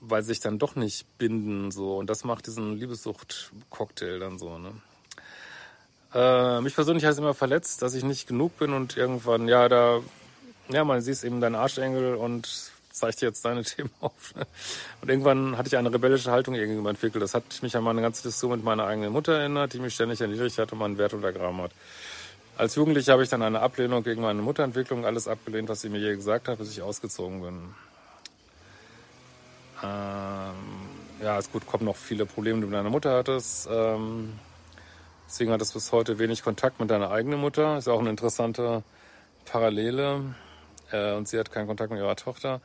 weil 0.03 0.23
sie 0.23 0.29
sich 0.29 0.41
dann 0.41 0.59
doch 0.59 0.77
nicht 0.77 1.07
binden 1.19 1.71
so 1.71 1.99
und 1.99 2.09
das 2.09 2.25
macht 2.25 2.47
diesen 2.47 2.77
Liebessucht-Cocktail 2.77 4.19
dann 4.19 4.39
so. 4.39 4.59
Ne? 4.59 4.73
Äh, 6.15 6.61
mich 6.63 6.75
persönlich 6.75 7.05
hat 7.05 7.13
es 7.13 7.19
immer 7.19 7.35
verletzt, 7.35 7.83
dass 7.83 7.95
ich 7.95 8.03
nicht 8.03 8.27
genug 8.27 8.59
bin 8.59 8.73
und 8.73 8.97
irgendwann, 8.97 9.47
ja, 9.47 9.69
da, 9.69 10.01
ja, 10.71 10.85
man 10.85 11.03
siehst 11.03 11.23
eben 11.23 11.41
deinen 11.41 11.55
Arschengel 11.55 12.15
und 12.15 12.73
zeigt 13.01 13.21
dir 13.21 13.27
jetzt 13.27 13.45
deine 13.45 13.65
Themen 13.65 13.91
auf. 14.01 14.35
Und 15.01 15.09
irgendwann 15.09 15.59
hatte 15.59 15.69
ich 15.69 15.77
eine 15.77 15.93
rebellische 15.93 16.31
Haltung 16.31 16.55
gegenüber 16.55 16.91
entwickelt. 16.91 17.23
Das 17.23 17.35
hat 17.35 17.45
mich 17.63 17.77
an 17.77 17.85
meine 17.85 18.03
ganze 18.03 18.23
Diskussion 18.23 18.53
mit 18.53 18.65
meiner 18.65 18.87
eigenen 18.87 19.13
Mutter 19.13 19.39
erinnert, 19.39 19.73
die 19.73 19.81
mich 19.81 19.95
ständig 19.95 20.21
erniedrigt 20.21 20.59
hat 20.59 20.73
und 20.73 20.79
meinen 20.79 20.99
Wert 20.99 21.15
untergraben 21.15 21.61
hat. 21.63 21.73
Als 22.57 22.75
Jugendlicher 22.75 23.13
habe 23.13 23.23
ich 23.23 23.29
dann 23.29 23.43
eine 23.43 23.61
Ablehnung 23.61 24.03
gegen 24.03 24.23
meine 24.23 24.43
Mutterentwicklung, 24.43 25.07
alles 25.07 25.27
abgelehnt, 25.27 25.69
was 25.69 25.81
sie 25.81 25.89
mir 25.89 25.99
je 25.99 26.15
gesagt 26.15 26.49
hat, 26.49 26.59
bis 26.59 26.71
ich 26.71 26.83
ausgezogen 26.83 27.41
bin. 27.41 27.75
Ähm, 29.83 31.23
ja, 31.23 31.39
es 31.39 31.51
gut, 31.51 31.67
kommen 31.67 31.87
noch 31.87 31.97
viele 31.97 32.27
Probleme, 32.27 32.57
die 32.57 32.63
du 32.63 32.67
mit 32.67 32.77
deiner 32.77 32.91
Mutter 32.91 33.17
hattest. 33.17 33.67
Ähm, 33.71 34.35
Deswegen 35.31 35.53
hat 35.53 35.63
es 35.63 35.73
bis 35.73 35.93
heute 35.93 36.19
wenig 36.19 36.43
Kontakt 36.43 36.81
mit 36.81 36.91
deiner 36.91 37.13
eigenen 37.13 37.39
Mutter. 37.39 37.79
Ist 37.79 37.87
auch 37.87 38.01
eine 38.01 38.11
interessante 38.11 38.83
Parallele. 39.45 40.35
Äh, 40.93 41.13
und 41.13 41.29
sie 41.29 41.39
hat 41.39 41.51
keinen 41.51 41.67
Kontakt 41.67 41.91
mit 41.91 42.01
ihrer 42.01 42.17
Tochter. 42.17 42.61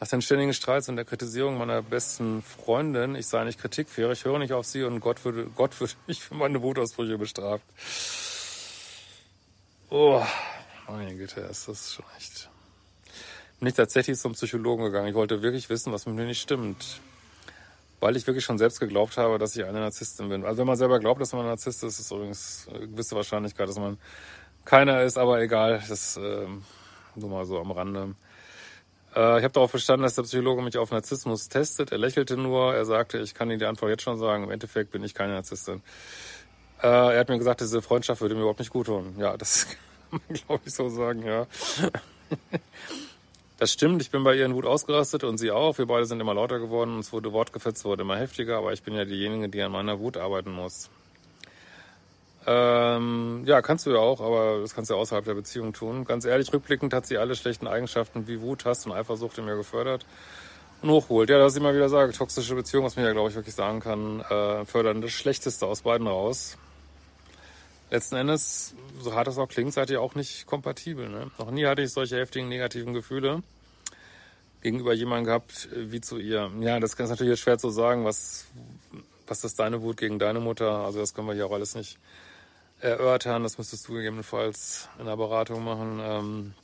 Nach 0.00 0.08
den 0.08 0.22
ständigen 0.22 0.52
Streits 0.52 0.88
und 0.88 0.96
der 0.96 1.04
Kritisierung 1.04 1.58
meiner 1.58 1.82
besten 1.82 2.42
Freundin, 2.42 3.14
ich 3.14 3.26
sei 3.26 3.44
nicht 3.44 3.60
kritikfähig, 3.60 4.10
ich 4.12 4.24
höre 4.24 4.38
nicht 4.38 4.52
auf 4.52 4.66
sie 4.66 4.82
und 4.84 5.00
Gott 5.00 5.24
würde, 5.24 5.46
Gott 5.56 5.78
würde 5.80 5.92
mich 6.06 6.22
für 6.22 6.34
meine 6.34 6.62
Wutausbrüche 6.62 7.18
bestraft. 7.18 7.64
Oh, 9.90 10.22
meine 10.88 11.14
Güte, 11.14 11.40
ist 11.40 11.68
das 11.68 11.94
schon 11.94 12.04
echt. 12.16 12.48
Bin 13.58 13.68
ich 13.68 13.74
tatsächlich 13.74 14.18
zum 14.18 14.32
Psychologen 14.32 14.84
gegangen. 14.84 15.08
Ich 15.08 15.14
wollte 15.14 15.42
wirklich 15.42 15.68
wissen, 15.68 15.92
was 15.92 16.06
mit 16.06 16.14
mir 16.14 16.24
nicht 16.24 16.40
stimmt 16.40 17.00
weil 18.00 18.16
ich 18.16 18.26
wirklich 18.26 18.44
schon 18.44 18.58
selbst 18.58 18.80
geglaubt 18.80 19.18
habe, 19.18 19.38
dass 19.38 19.54
ich 19.54 19.64
eine 19.64 19.78
Narzisstin 19.78 20.30
bin. 20.30 20.44
Also 20.44 20.58
wenn 20.58 20.66
man 20.66 20.76
selber 20.76 20.98
glaubt, 20.98 21.20
dass 21.20 21.32
man 21.32 21.42
ein 21.42 21.48
Narzisst 21.48 21.84
ist, 21.84 22.00
ist 22.00 22.10
übrigens 22.10 22.66
eine 22.70 22.88
gewisse 22.88 23.14
Wahrscheinlichkeit, 23.14 23.68
dass 23.68 23.78
man 23.78 23.98
keiner 24.64 25.02
ist, 25.02 25.18
aber 25.18 25.40
egal, 25.40 25.82
das 25.88 26.16
äh, 26.16 26.46
nur 27.16 27.30
mal 27.30 27.44
so 27.44 27.58
am 27.58 27.70
Rande. 27.70 28.14
Äh, 29.14 29.38
ich 29.38 29.44
habe 29.44 29.50
darauf 29.50 29.72
bestanden, 29.72 30.02
dass 30.02 30.14
der 30.14 30.22
Psychologe 30.22 30.62
mich 30.62 30.78
auf 30.78 30.90
Narzissmus 30.90 31.48
testet. 31.48 31.92
Er 31.92 31.98
lächelte 31.98 32.36
nur, 32.36 32.74
er 32.74 32.84
sagte, 32.84 33.18
ich 33.18 33.34
kann 33.34 33.50
Ihnen 33.50 33.58
die 33.58 33.66
Antwort 33.66 33.90
jetzt 33.90 34.02
schon 34.02 34.18
sagen, 34.18 34.44
im 34.44 34.50
Endeffekt 34.50 34.90
bin 34.90 35.02
ich 35.02 35.14
keine 35.14 35.34
Narzisstin. 35.34 35.82
Äh, 36.82 36.86
er 36.86 37.18
hat 37.18 37.28
mir 37.28 37.38
gesagt, 37.38 37.60
diese 37.60 37.82
Freundschaft 37.82 38.20
würde 38.20 38.34
mir 38.34 38.42
überhaupt 38.42 38.60
nicht 38.60 38.72
gut 38.72 38.86
tun. 38.86 39.14
Ja, 39.18 39.36
das 39.36 39.66
kann 40.10 40.20
man, 40.28 40.38
glaube 40.38 40.62
ich, 40.64 40.74
so 40.74 40.88
sagen, 40.88 41.24
ja. 41.24 41.46
Das 43.58 43.74
stimmt, 43.74 44.00
ich 44.00 44.10
bin 44.10 44.24
bei 44.24 44.34
ihr 44.36 44.46
in 44.46 44.54
Wut 44.54 44.64
ausgerastet 44.64 45.22
und 45.22 45.36
sie 45.36 45.50
auch. 45.50 45.76
Wir 45.76 45.84
beide 45.84 46.06
sind 46.06 46.18
immer 46.18 46.32
lauter 46.32 46.58
geworden 46.58 46.94
und 46.94 47.00
es 47.00 47.12
wurde 47.12 47.30
wortgefetzt, 47.34 47.84
wurde 47.84 48.04
immer 48.04 48.16
heftiger, 48.16 48.56
aber 48.56 48.72
ich 48.72 48.82
bin 48.82 48.94
ja 48.94 49.04
diejenige, 49.04 49.50
die 49.50 49.60
an 49.60 49.70
meiner 49.70 49.98
Wut 49.98 50.16
arbeiten 50.16 50.50
muss. 50.50 50.88
Ähm, 52.52 53.44
ja, 53.46 53.62
kannst 53.62 53.86
du 53.86 53.92
ja 53.92 53.98
auch, 53.98 54.20
aber 54.20 54.60
das 54.60 54.74
kannst 54.74 54.90
du 54.90 54.94
ja 54.94 55.00
außerhalb 55.00 55.24
der 55.24 55.34
Beziehung 55.34 55.72
tun. 55.72 56.04
Ganz 56.04 56.24
ehrlich, 56.24 56.52
rückblickend 56.52 56.92
hat 56.92 57.06
sie 57.06 57.16
alle 57.16 57.36
schlechten 57.36 57.68
Eigenschaften 57.68 58.26
wie 58.26 58.40
Wut, 58.40 58.64
Hass 58.64 58.84
und 58.86 58.92
Eifersucht 58.92 59.38
in 59.38 59.44
mir 59.44 59.54
gefördert 59.54 60.04
und 60.82 60.90
hochholt. 60.90 61.30
Ja, 61.30 61.38
das 61.38 61.52
ist 61.52 61.58
immer 61.58 61.74
wieder 61.74 61.88
sage, 61.88 62.12
toxische 62.12 62.56
Beziehung, 62.56 62.84
was 62.84 62.96
man 62.96 63.04
ja, 63.04 63.12
glaube 63.12 63.28
ich, 63.28 63.36
wirklich 63.36 63.54
sagen 63.54 63.78
kann, 63.78 64.20
äh, 64.20 64.64
fördern 64.64 65.00
das 65.00 65.12
Schlechteste 65.12 65.66
aus 65.66 65.82
beiden 65.82 66.08
raus 66.08 66.58
letzten 67.90 68.16
Endes, 68.16 68.74
so 69.00 69.14
hart 69.14 69.28
es 69.28 69.38
auch 69.38 69.48
klingt, 69.48 69.72
seid 69.72 69.90
ihr 69.90 70.00
auch 70.00 70.14
nicht 70.14 70.46
kompatibel. 70.46 71.08
Ne? 71.08 71.30
Noch 71.38 71.50
nie 71.50 71.66
hatte 71.66 71.82
ich 71.82 71.92
solche 71.92 72.18
heftigen 72.18 72.48
negativen 72.48 72.94
Gefühle 72.94 73.42
gegenüber 74.62 74.92
jemandem 74.92 75.26
gehabt 75.26 75.68
wie 75.74 76.00
zu 76.00 76.18
ihr. 76.18 76.50
Ja, 76.60 76.78
das 76.80 76.94
ist 76.94 76.98
natürlich 76.98 77.40
schwer 77.40 77.58
zu 77.58 77.70
sagen, 77.70 78.04
was, 78.04 78.46
was 79.26 79.44
ist 79.44 79.58
deine 79.58 79.82
Wut 79.82 79.96
gegen 79.96 80.18
deine 80.18 80.40
Mutter. 80.40 80.70
Also 80.70 81.00
das 81.00 81.14
können 81.14 81.28
wir 81.28 81.34
hier 81.34 81.46
auch 81.46 81.52
alles 81.52 81.74
nicht 81.74 81.98
erörtern. 82.80 83.42
Das 83.42 83.58
müsstest 83.58 83.88
du 83.88 83.94
gegebenenfalls 83.94 84.88
in 84.98 85.06
der 85.06 85.16
Beratung 85.16 85.64
machen. 85.64 86.00
Ähm, 86.02 86.54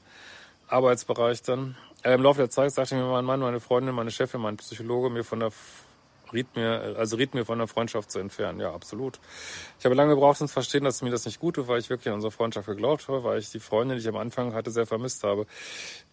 Arbeitsbereich 0.68 1.42
dann. 1.42 1.76
Äh, 2.04 2.14
Im 2.14 2.24
Laufe 2.24 2.40
der 2.40 2.50
Zeit 2.50 2.72
sagte 2.72 2.96
mir 2.96 3.04
mein 3.04 3.26
Mann, 3.26 3.40
meine 3.40 3.60
Freundin, 3.60 3.96
meine 3.96 4.12
Chefin, 4.12 4.42
mein 4.42 4.58
Psychologe 4.58 5.10
mir 5.10 5.24
von 5.24 5.40
der 5.40 5.52
riet 6.34 6.56
mir, 6.56 6.96
also 6.98 7.16
riet 7.16 7.34
mir 7.34 7.46
von 7.46 7.58
der 7.58 7.68
Freundschaft 7.68 8.12
zu 8.12 8.20
entfernen. 8.20 8.60
Ja, 8.60 8.74
absolut. 8.74 9.20
Ich 9.80 9.86
habe 9.86 9.96
lange 9.96 10.16
gebraucht, 10.16 10.42
um 10.42 10.48
zu 10.48 10.54
verstehen, 10.54 10.84
dass 10.84 11.02
mir 11.02 11.12
das 11.12 11.26
nicht 11.26 11.40
gut 11.40 11.56
tut, 11.56 11.68
weil 11.68 11.80
ich 11.80 11.90
wirklich 11.90 12.10
an 12.10 12.16
unsere 12.16 12.32
Freundschaft 12.32 12.68
geglaubt 12.68 13.08
habe, 13.08 13.24
weil 13.24 13.40
ich 13.40 13.50
die 13.50 13.60
Freundin, 13.60 13.98
die 13.98 14.02
ich 14.02 14.08
am 14.08 14.18
Anfang 14.18 14.54
hatte, 14.54 14.72
sehr 14.72 14.86
vermisst 14.86 15.24
habe. 15.24 15.46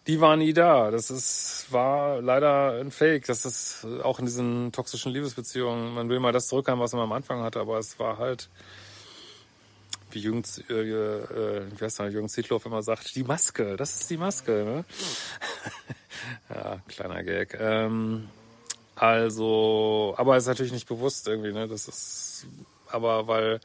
Die 0.07 0.21
war 0.21 0.37
nie 0.37 0.53
da. 0.53 0.91
Das 0.91 1.09
ist, 1.09 1.67
war 1.71 2.21
leider 2.21 2.79
ein 2.79 2.91
Fake. 2.91 3.25
Das 3.25 3.45
ist 3.45 3.85
auch 4.03 4.19
in 4.19 4.25
diesen 4.25 4.71
toxischen 4.71 5.11
Liebesbeziehungen. 5.11 5.93
Man 5.93 6.09
will 6.09 6.19
mal 6.19 6.31
das 6.31 6.47
zurückhaben, 6.47 6.79
was 6.79 6.93
man 6.93 7.03
am 7.03 7.11
Anfang 7.11 7.41
hatte, 7.41 7.59
aber 7.59 7.77
es 7.77 7.99
war 7.99 8.17
halt, 8.17 8.49
wie 10.11 10.19
Jürgen, 10.19 10.43
äh, 10.69 10.73
äh, 10.73 11.63
wie 11.77 11.83
heißt 11.83 11.99
der, 11.99 12.09
Jürgen 12.09 12.29
Zietloff 12.29 12.65
immer 12.65 12.81
sagt, 12.81 13.15
die 13.15 13.23
Maske, 13.23 13.75
das 13.75 14.01
ist 14.01 14.09
die 14.09 14.17
Maske. 14.17 14.51
Ne? 14.51 14.85
ja, 16.49 16.79
kleiner 16.87 17.23
Gag. 17.23 17.57
Ähm, 17.59 18.29
also, 18.97 20.15
aber 20.17 20.37
ist 20.37 20.47
natürlich 20.47 20.71
nicht 20.71 20.87
bewusst 20.87 21.27
irgendwie, 21.27 21.53
ne? 21.53 21.67
Das 21.67 21.87
ist, 21.87 22.47
aber 22.89 23.27
weil 23.27 23.59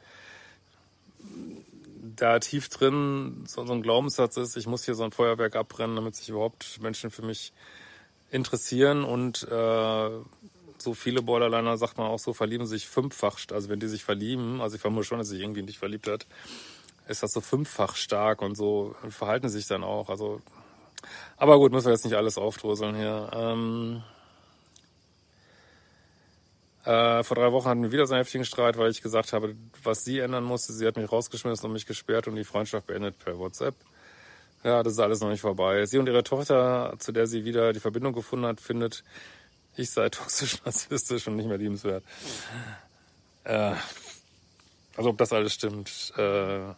da 2.15 2.37
tief 2.37 2.69
drin 2.69 3.43
so, 3.47 3.61
ein 3.61 3.81
Glaubenssatz 3.81 4.37
ist, 4.37 4.55
ich 4.57 4.67
muss 4.67 4.85
hier 4.85 4.93
so 4.93 5.03
ein 5.03 5.11
Feuerwerk 5.11 5.55
abbrennen, 5.55 5.95
damit 5.95 6.15
sich 6.15 6.29
überhaupt 6.29 6.79
Menschen 6.81 7.09
für 7.09 7.23
mich 7.23 7.51
interessieren 8.29 9.03
und 9.03 9.41
äh, 9.49 10.09
so 10.77 10.93
viele 10.93 11.23
Borderliner, 11.23 11.77
sagt 11.77 11.97
man 11.97 12.07
auch 12.07 12.19
so, 12.19 12.33
verlieben 12.33 12.67
sich 12.67 12.87
fünffach. 12.87 13.39
Also 13.51 13.69
wenn 13.69 13.79
die 13.79 13.87
sich 13.87 14.03
verlieben, 14.03 14.61
also 14.61 14.75
ich 14.75 14.81
vermute 14.81 15.05
schon, 15.05 15.17
dass 15.17 15.29
sich 15.29 15.41
irgendwie 15.41 15.63
nicht 15.63 15.79
verliebt 15.79 16.07
hat, 16.07 16.27
ist 17.07 17.23
das 17.23 17.33
so 17.33 17.41
fünffach 17.41 17.95
stark 17.95 18.43
und 18.43 18.55
so 18.55 18.95
verhalten 19.09 19.49
sich 19.49 19.65
dann 19.65 19.83
auch. 19.83 20.09
Also, 20.09 20.41
aber 21.37 21.57
gut, 21.57 21.71
müssen 21.71 21.87
wir 21.87 21.93
jetzt 21.93 22.05
nicht 22.05 22.15
alles 22.15 22.37
aufdröseln 22.37 22.95
hier. 22.95 23.31
Ähm, 23.33 24.03
äh, 26.85 27.23
vor 27.23 27.35
drei 27.35 27.51
Wochen 27.51 27.67
hatten 27.67 27.83
wir 27.83 27.91
wieder 27.91 28.05
so 28.05 28.13
einen 28.13 28.23
heftigen 28.23 28.45
Streit, 28.45 28.77
weil 28.77 28.91
ich 28.91 29.01
gesagt 29.01 29.31
habe, 29.31 29.55
was 29.83 30.03
sie 30.03 30.19
ändern 30.19 30.43
musste. 30.43 30.73
Sie 30.73 30.85
hat 30.85 30.97
mich 30.97 31.11
rausgeschmissen 31.11 31.65
und 31.65 31.73
mich 31.73 31.85
gesperrt 31.85 32.27
und 32.27 32.35
die 32.35 32.43
Freundschaft 32.43 32.87
beendet 32.87 33.17
per 33.19 33.39
WhatsApp. 33.39 33.75
Ja, 34.63 34.83
das 34.83 34.93
ist 34.93 34.99
alles 34.99 35.21
noch 35.21 35.29
nicht 35.29 35.41
vorbei. 35.41 35.85
Sie 35.85 35.97
und 35.97 36.07
ihre 36.07 36.23
Tochter, 36.23 36.95
zu 36.99 37.11
der 37.11 37.27
sie 37.27 37.45
wieder 37.45 37.73
die 37.73 37.79
Verbindung 37.79 38.13
gefunden 38.13 38.45
hat, 38.45 38.59
findet, 38.59 39.03
ich 39.75 39.89
sei 39.91 40.09
toxisch, 40.09 40.63
narzisstisch 40.63 41.27
und 41.27 41.37
nicht 41.37 41.47
mehr 41.47 41.57
liebenswert. 41.57 42.03
Äh, 43.45 43.75
also 44.95 45.09
ob 45.09 45.17
das 45.17 45.33
alles 45.33 45.53
stimmt, 45.53 46.13
äh, 46.17 46.73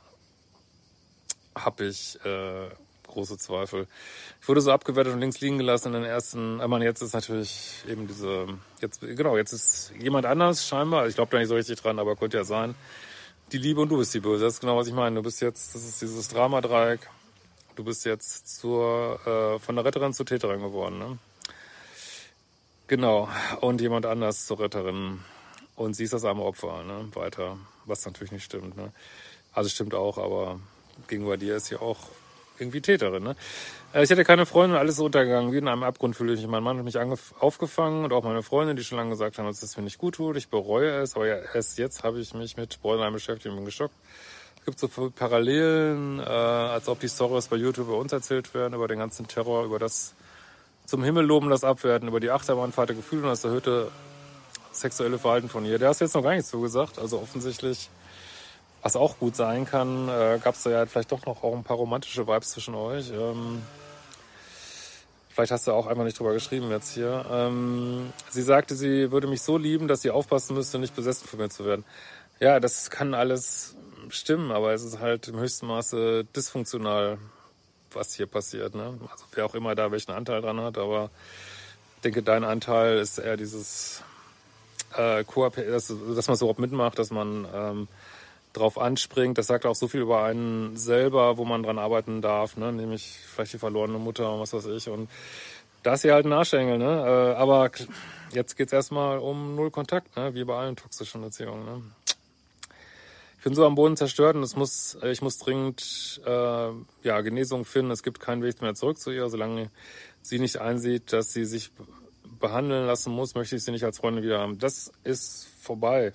habe 1.55 1.85
ich 1.85 2.19
äh, 2.25 2.69
große 3.15 3.37
Zweifel. 3.37 3.87
Ich 4.41 4.47
wurde 4.47 4.61
so 4.61 4.71
abgewertet 4.71 5.13
und 5.13 5.19
links 5.19 5.41
liegen 5.41 5.57
gelassen 5.57 5.87
in 5.87 6.01
den 6.01 6.03
ersten, 6.03 6.61
aber 6.61 6.81
jetzt 6.83 7.01
ist 7.01 7.13
natürlich 7.13 7.83
eben 7.89 8.07
diese, 8.07 8.47
jetzt 8.81 9.01
genau, 9.01 9.35
jetzt 9.37 9.53
ist 9.53 9.91
jemand 9.99 10.25
anders 10.25 10.67
scheinbar, 10.67 11.07
ich 11.07 11.15
glaube 11.15 11.31
da 11.31 11.39
nicht 11.39 11.47
so 11.47 11.55
richtig 11.55 11.81
dran, 11.81 11.97
aber 11.97 12.15
könnte 12.15 12.37
ja 12.37 12.43
sein, 12.43 12.75
die 13.51 13.57
Liebe 13.57 13.81
und 13.81 13.89
du 13.89 13.97
bist 13.97 14.13
die 14.13 14.19
Böse. 14.19 14.43
Das 14.43 14.55
ist 14.55 14.59
genau, 14.59 14.77
was 14.77 14.87
ich 14.87 14.93
meine. 14.93 15.15
Du 15.15 15.23
bist 15.23 15.41
jetzt, 15.41 15.75
das 15.75 15.83
ist 15.83 16.01
dieses 16.01 16.27
Dramadreieck. 16.29 17.01
Du 17.75 17.83
bist 17.83 18.05
jetzt 18.05 18.59
zur, 18.59 19.19
äh, 19.25 19.59
von 19.59 19.75
der 19.75 19.85
Retterin 19.85 20.13
zur 20.13 20.25
Täterin 20.25 20.61
geworden. 20.61 20.97
Ne? 20.97 21.17
Genau. 22.87 23.29
Und 23.61 23.81
jemand 23.81 24.05
anders 24.05 24.45
zur 24.45 24.59
Retterin. 24.59 25.19
Und 25.75 25.93
sie 25.95 26.05
ist 26.05 26.13
das 26.13 26.23
arme 26.23 26.43
Opfer, 26.43 26.83
ne? 26.83 27.09
Weiter. 27.13 27.57
Was 27.85 28.05
natürlich 28.05 28.31
nicht 28.31 28.45
stimmt, 28.45 28.77
ne? 28.77 28.93
Also 29.53 29.69
stimmt 29.69 29.93
auch, 29.93 30.17
aber 30.17 30.59
gegenüber 31.07 31.37
dir 31.37 31.57
ist 31.57 31.67
sie 31.67 31.75
auch 31.75 31.99
irgendwie 32.59 32.81
Täterin, 32.81 33.23
ne? 33.23 33.35
Äh, 33.93 34.03
ich 34.03 34.11
hatte 34.11 34.23
keine 34.23 34.45
Freundin, 34.45 34.77
alles 34.77 34.95
ist 34.95 35.01
untergegangen. 35.01 35.51
Wie 35.51 35.57
in 35.57 35.67
einem 35.67 35.83
Abgrund 35.83 36.15
fühle 36.15 36.33
ich 36.33 36.41
mich. 36.41 36.49
Mein 36.49 36.63
Mann 36.63 36.77
hat 36.77 36.85
mich 36.85 36.97
aufgefangen 37.39 38.03
und 38.03 38.13
auch 38.13 38.23
meine 38.23 38.43
Freundin, 38.43 38.75
die 38.75 38.83
schon 38.83 38.97
lange 38.97 39.11
gesagt 39.11 39.37
haben, 39.37 39.47
dass 39.47 39.63
es 39.63 39.77
mir 39.77 39.83
nicht 39.83 39.97
gut 39.97 40.15
tut. 40.15 40.37
Ich 40.37 40.49
bereue 40.49 40.91
es, 41.01 41.15
aber 41.15 41.27
ja, 41.27 41.37
erst 41.53 41.77
jetzt 41.77 42.03
habe 42.03 42.19
ich 42.19 42.33
mich 42.33 42.57
mit 42.57 42.81
Bräulein 42.81 43.13
beschäftigt 43.13 43.47
und 43.47 43.55
bin 43.55 43.65
geschockt. 43.65 43.95
Es 44.59 44.65
gibt 44.65 44.79
so 44.79 44.87
viele 44.87 45.11
Parallelen, 45.11 46.19
äh, 46.19 46.23
als 46.23 46.87
ob 46.89 46.99
die 46.99 47.09
Stories 47.09 47.47
bei 47.47 47.55
YouTube 47.55 47.87
bei 47.87 47.93
uns 47.95 48.11
erzählt 48.11 48.53
werden, 48.53 48.73
über 48.73 48.87
den 48.87 48.99
ganzen 48.99 49.27
Terror, 49.27 49.63
über 49.63 49.79
das 49.79 50.13
zum 50.85 51.03
Himmel 51.03 51.25
loben, 51.25 51.49
das 51.49 51.63
Abwerten, 51.63 52.07
über 52.07 52.19
die 52.19 52.31
Achterbahnfahrt 52.31 52.89
der 52.89 52.95
Gefühle 52.95 53.23
und 53.23 53.29
das 53.29 53.43
erhöhte 53.43 53.91
sexuelle 54.71 55.17
Verhalten 55.19 55.49
von 55.49 55.65
ihr. 55.65 55.79
Der 55.79 55.89
hast 55.89 56.01
jetzt 56.01 56.15
noch 56.15 56.23
gar 56.23 56.33
nichts 56.33 56.49
zugesagt, 56.49 56.99
also 56.99 57.19
offensichtlich 57.19 57.89
was 58.85 58.95
auch 58.95 59.17
gut 59.17 59.35
sein 59.35 59.65
kann, 59.65 60.07
äh, 60.09 60.37
gab 60.43 60.53
es 60.53 60.61
da 60.61 60.69
ja 60.69 60.85
vielleicht 60.85 61.11
doch 61.11 61.25
noch 61.25 61.43
auch 61.43 61.55
ein 61.55 61.63
paar 61.63 61.77
romantische 61.77 62.27
Vibes 62.27 62.51
zwischen 62.51 62.75
euch. 62.75 63.09
Ähm, 63.09 63.63
vielleicht 65.31 65.51
hast 65.51 65.65
du 65.65 65.71
auch 65.71 65.87
einfach 65.87 66.03
nicht 66.03 66.19
drüber 66.19 66.33
geschrieben 66.33 66.69
jetzt 66.69 66.93
hier. 66.93 67.25
Ähm, 67.31 68.13
sie 68.29 68.43
sagte, 68.43 68.75
sie 68.75 69.11
würde 69.11 69.25
mich 69.25 69.41
so 69.41 69.57
lieben, 69.57 69.87
dass 69.87 70.03
sie 70.03 70.11
aufpassen 70.11 70.55
müsste, 70.55 70.77
nicht 70.77 70.95
besessen 70.95 71.27
von 71.27 71.39
mir 71.39 71.49
zu 71.49 71.65
werden. 71.65 71.83
Ja, 72.39 72.59
das 72.59 72.91
kann 72.91 73.15
alles 73.15 73.75
stimmen, 74.09 74.51
aber 74.51 74.71
es 74.75 74.83
ist 74.83 74.99
halt 74.99 75.29
im 75.29 75.39
höchsten 75.39 75.65
Maße 75.65 76.23
dysfunktional, 76.35 77.17
was 77.91 78.13
hier 78.13 78.27
passiert. 78.27 78.75
Ne? 78.75 78.99
Also 79.11 79.25
wer 79.33 79.47
auch 79.47 79.55
immer 79.55 79.73
da 79.73 79.91
welchen 79.91 80.11
Anteil 80.11 80.41
dran 80.41 80.61
hat, 80.61 80.77
aber 80.77 81.09
ich 81.95 82.01
denke, 82.03 82.21
dein 82.21 82.43
Anteil 82.43 82.99
ist 82.99 83.17
eher 83.17 83.35
dieses 83.35 84.03
äh, 84.95 85.23
dass, 85.23 85.87
dass 85.87 86.27
man 86.27 86.37
so 86.37 86.45
überhaupt 86.45 86.59
mitmacht, 86.59 86.99
dass 86.99 87.09
man 87.09 87.47
ähm, 87.51 87.87
drauf 88.55 88.77
anspringt. 88.79 89.37
Das 89.37 89.47
sagt 89.47 89.65
auch 89.65 89.75
so 89.75 89.87
viel 89.87 90.01
über 90.01 90.23
einen 90.23 90.77
selber, 90.77 91.37
wo 91.37 91.45
man 91.45 91.63
dran 91.63 91.79
arbeiten 91.79 92.21
darf, 92.21 92.57
ne? 92.57 92.71
nämlich 92.71 93.19
vielleicht 93.27 93.53
die 93.53 93.57
verlorene 93.57 93.97
Mutter 93.97 94.33
und 94.33 94.39
was 94.39 94.53
weiß 94.53 94.65
ich. 94.67 94.89
Und 94.89 95.09
da 95.83 95.93
ist 95.93 96.01
sie 96.01 96.11
halt 96.11 96.25
ein 96.25 96.33
Arschengel, 96.33 96.77
ne? 96.77 97.33
Äh, 97.35 97.35
aber 97.35 97.69
jetzt 98.31 98.55
geht's 98.57 98.73
erstmal 98.73 99.19
um 99.19 99.55
null 99.55 99.71
Kontakt, 99.71 100.15
ne? 100.15 100.33
wie 100.33 100.43
bei 100.43 100.55
allen 100.55 100.75
toxischen 100.75 101.21
Beziehungen. 101.21 101.65
Ne? 101.65 101.81
Ich 103.37 103.43
bin 103.43 103.53
so 103.53 103.65
am 103.65 103.75
Boden 103.75 103.95
zerstört 103.95 104.35
und 104.35 104.41
es 104.41 104.55
muss, 104.55 104.97
ich 105.03 105.21
muss 105.21 105.37
dringend 105.37 106.19
äh, 106.25 106.69
ja, 107.03 107.21
Genesung 107.21 107.65
finden. 107.65 107.91
Es 107.91 108.01
gibt 108.01 108.19
keinen 108.19 108.41
Weg 108.41 108.61
mehr 108.61 108.73
zurück 108.73 108.97
zu 108.97 109.11
ihr, 109.11 109.29
solange 109.29 109.69
sie 110.23 110.39
nicht 110.39 110.57
einsieht, 110.57 111.13
dass 111.13 111.31
sie 111.31 111.45
sich 111.45 111.71
behandeln 112.39 112.87
lassen 112.87 113.13
muss, 113.13 113.35
möchte 113.35 113.55
ich 113.55 113.63
sie 113.63 113.71
nicht 113.71 113.83
als 113.83 113.99
Freundin 113.99 114.23
wieder 114.23 114.39
haben. 114.39 114.57
Das 114.57 114.91
ist 115.03 115.47
vorbei. 115.61 116.13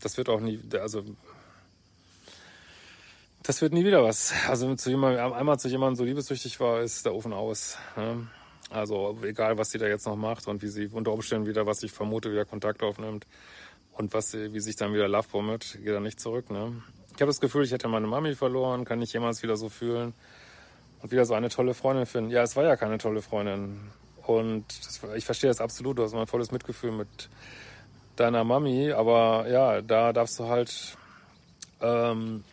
Das 0.00 0.16
wird 0.16 0.28
auch 0.28 0.40
nie, 0.40 0.60
also 0.80 1.02
das 3.42 3.60
wird 3.60 3.72
nie 3.72 3.84
wieder 3.84 4.04
was. 4.04 4.32
Also 4.48 4.74
zu 4.74 4.90
jemandem, 4.90 5.32
einmal 5.32 5.58
zu 5.58 5.68
jemandem 5.68 5.96
so 5.96 6.04
liebessüchtig 6.04 6.60
war, 6.60 6.80
ist 6.80 7.04
der 7.04 7.14
Ofen 7.14 7.32
aus. 7.32 7.76
Ne? 7.96 8.26
Also 8.70 9.18
egal, 9.22 9.58
was 9.58 9.70
sie 9.70 9.78
da 9.78 9.86
jetzt 9.86 10.06
noch 10.06 10.16
macht 10.16 10.46
und 10.46 10.62
wie 10.62 10.68
sie 10.68 10.86
unter 10.86 11.12
Umständen 11.12 11.46
wieder, 11.46 11.66
was 11.66 11.82
ich 11.82 11.92
vermute, 11.92 12.30
wieder 12.30 12.44
Kontakt 12.44 12.82
aufnimmt 12.82 13.26
und 13.92 14.14
was 14.14 14.30
sie, 14.30 14.52
wie 14.52 14.60
sich 14.60 14.76
dann 14.76 14.94
wieder 14.94 15.08
lovebombt, 15.08 15.78
geht 15.82 15.92
er 15.92 16.00
nicht 16.00 16.20
zurück. 16.20 16.50
Ne? 16.50 16.82
Ich 17.14 17.20
habe 17.20 17.26
das 17.26 17.40
Gefühl, 17.40 17.64
ich 17.64 17.72
hätte 17.72 17.88
meine 17.88 18.06
Mami 18.06 18.34
verloren, 18.34 18.84
kann 18.84 18.98
nicht 18.98 19.12
jemals 19.12 19.42
wieder 19.42 19.56
so 19.56 19.68
fühlen 19.68 20.14
und 21.02 21.10
wieder 21.10 21.26
so 21.26 21.34
eine 21.34 21.48
tolle 21.48 21.74
Freundin 21.74 22.06
finden. 22.06 22.30
Ja, 22.30 22.42
es 22.42 22.56
war 22.56 22.64
ja 22.64 22.76
keine 22.76 22.98
tolle 22.98 23.22
Freundin. 23.22 23.80
Und 24.26 24.64
das, 24.86 25.00
ich 25.16 25.24
verstehe 25.24 25.50
das 25.50 25.60
absolut, 25.60 25.98
du 25.98 26.04
hast 26.04 26.14
mein 26.14 26.26
volles 26.26 26.52
Mitgefühl 26.52 26.92
mit 26.92 27.28
deiner 28.16 28.44
Mami, 28.44 28.92
aber 28.92 29.46
ja, 29.48 29.82
da 29.82 30.12
darfst 30.12 30.38
du 30.38 30.44
halt 30.46 30.96
ähm, 31.80 32.44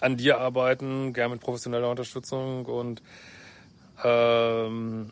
an 0.00 0.16
dir 0.16 0.38
arbeiten, 0.38 1.12
gern 1.12 1.30
mit 1.30 1.40
professioneller 1.40 1.90
Unterstützung 1.90 2.66
und, 2.66 3.02
ähm, 4.02 5.10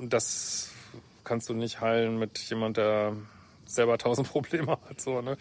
das 0.00 0.70
kannst 1.24 1.48
du 1.48 1.54
nicht 1.54 1.80
heilen 1.80 2.18
mit 2.18 2.38
jemand, 2.38 2.76
der 2.76 3.14
selber 3.64 3.98
tausend 3.98 4.28
Probleme 4.32 4.72
hat. 4.72 5.00
So, 5.00 5.20
ne? 5.22 5.36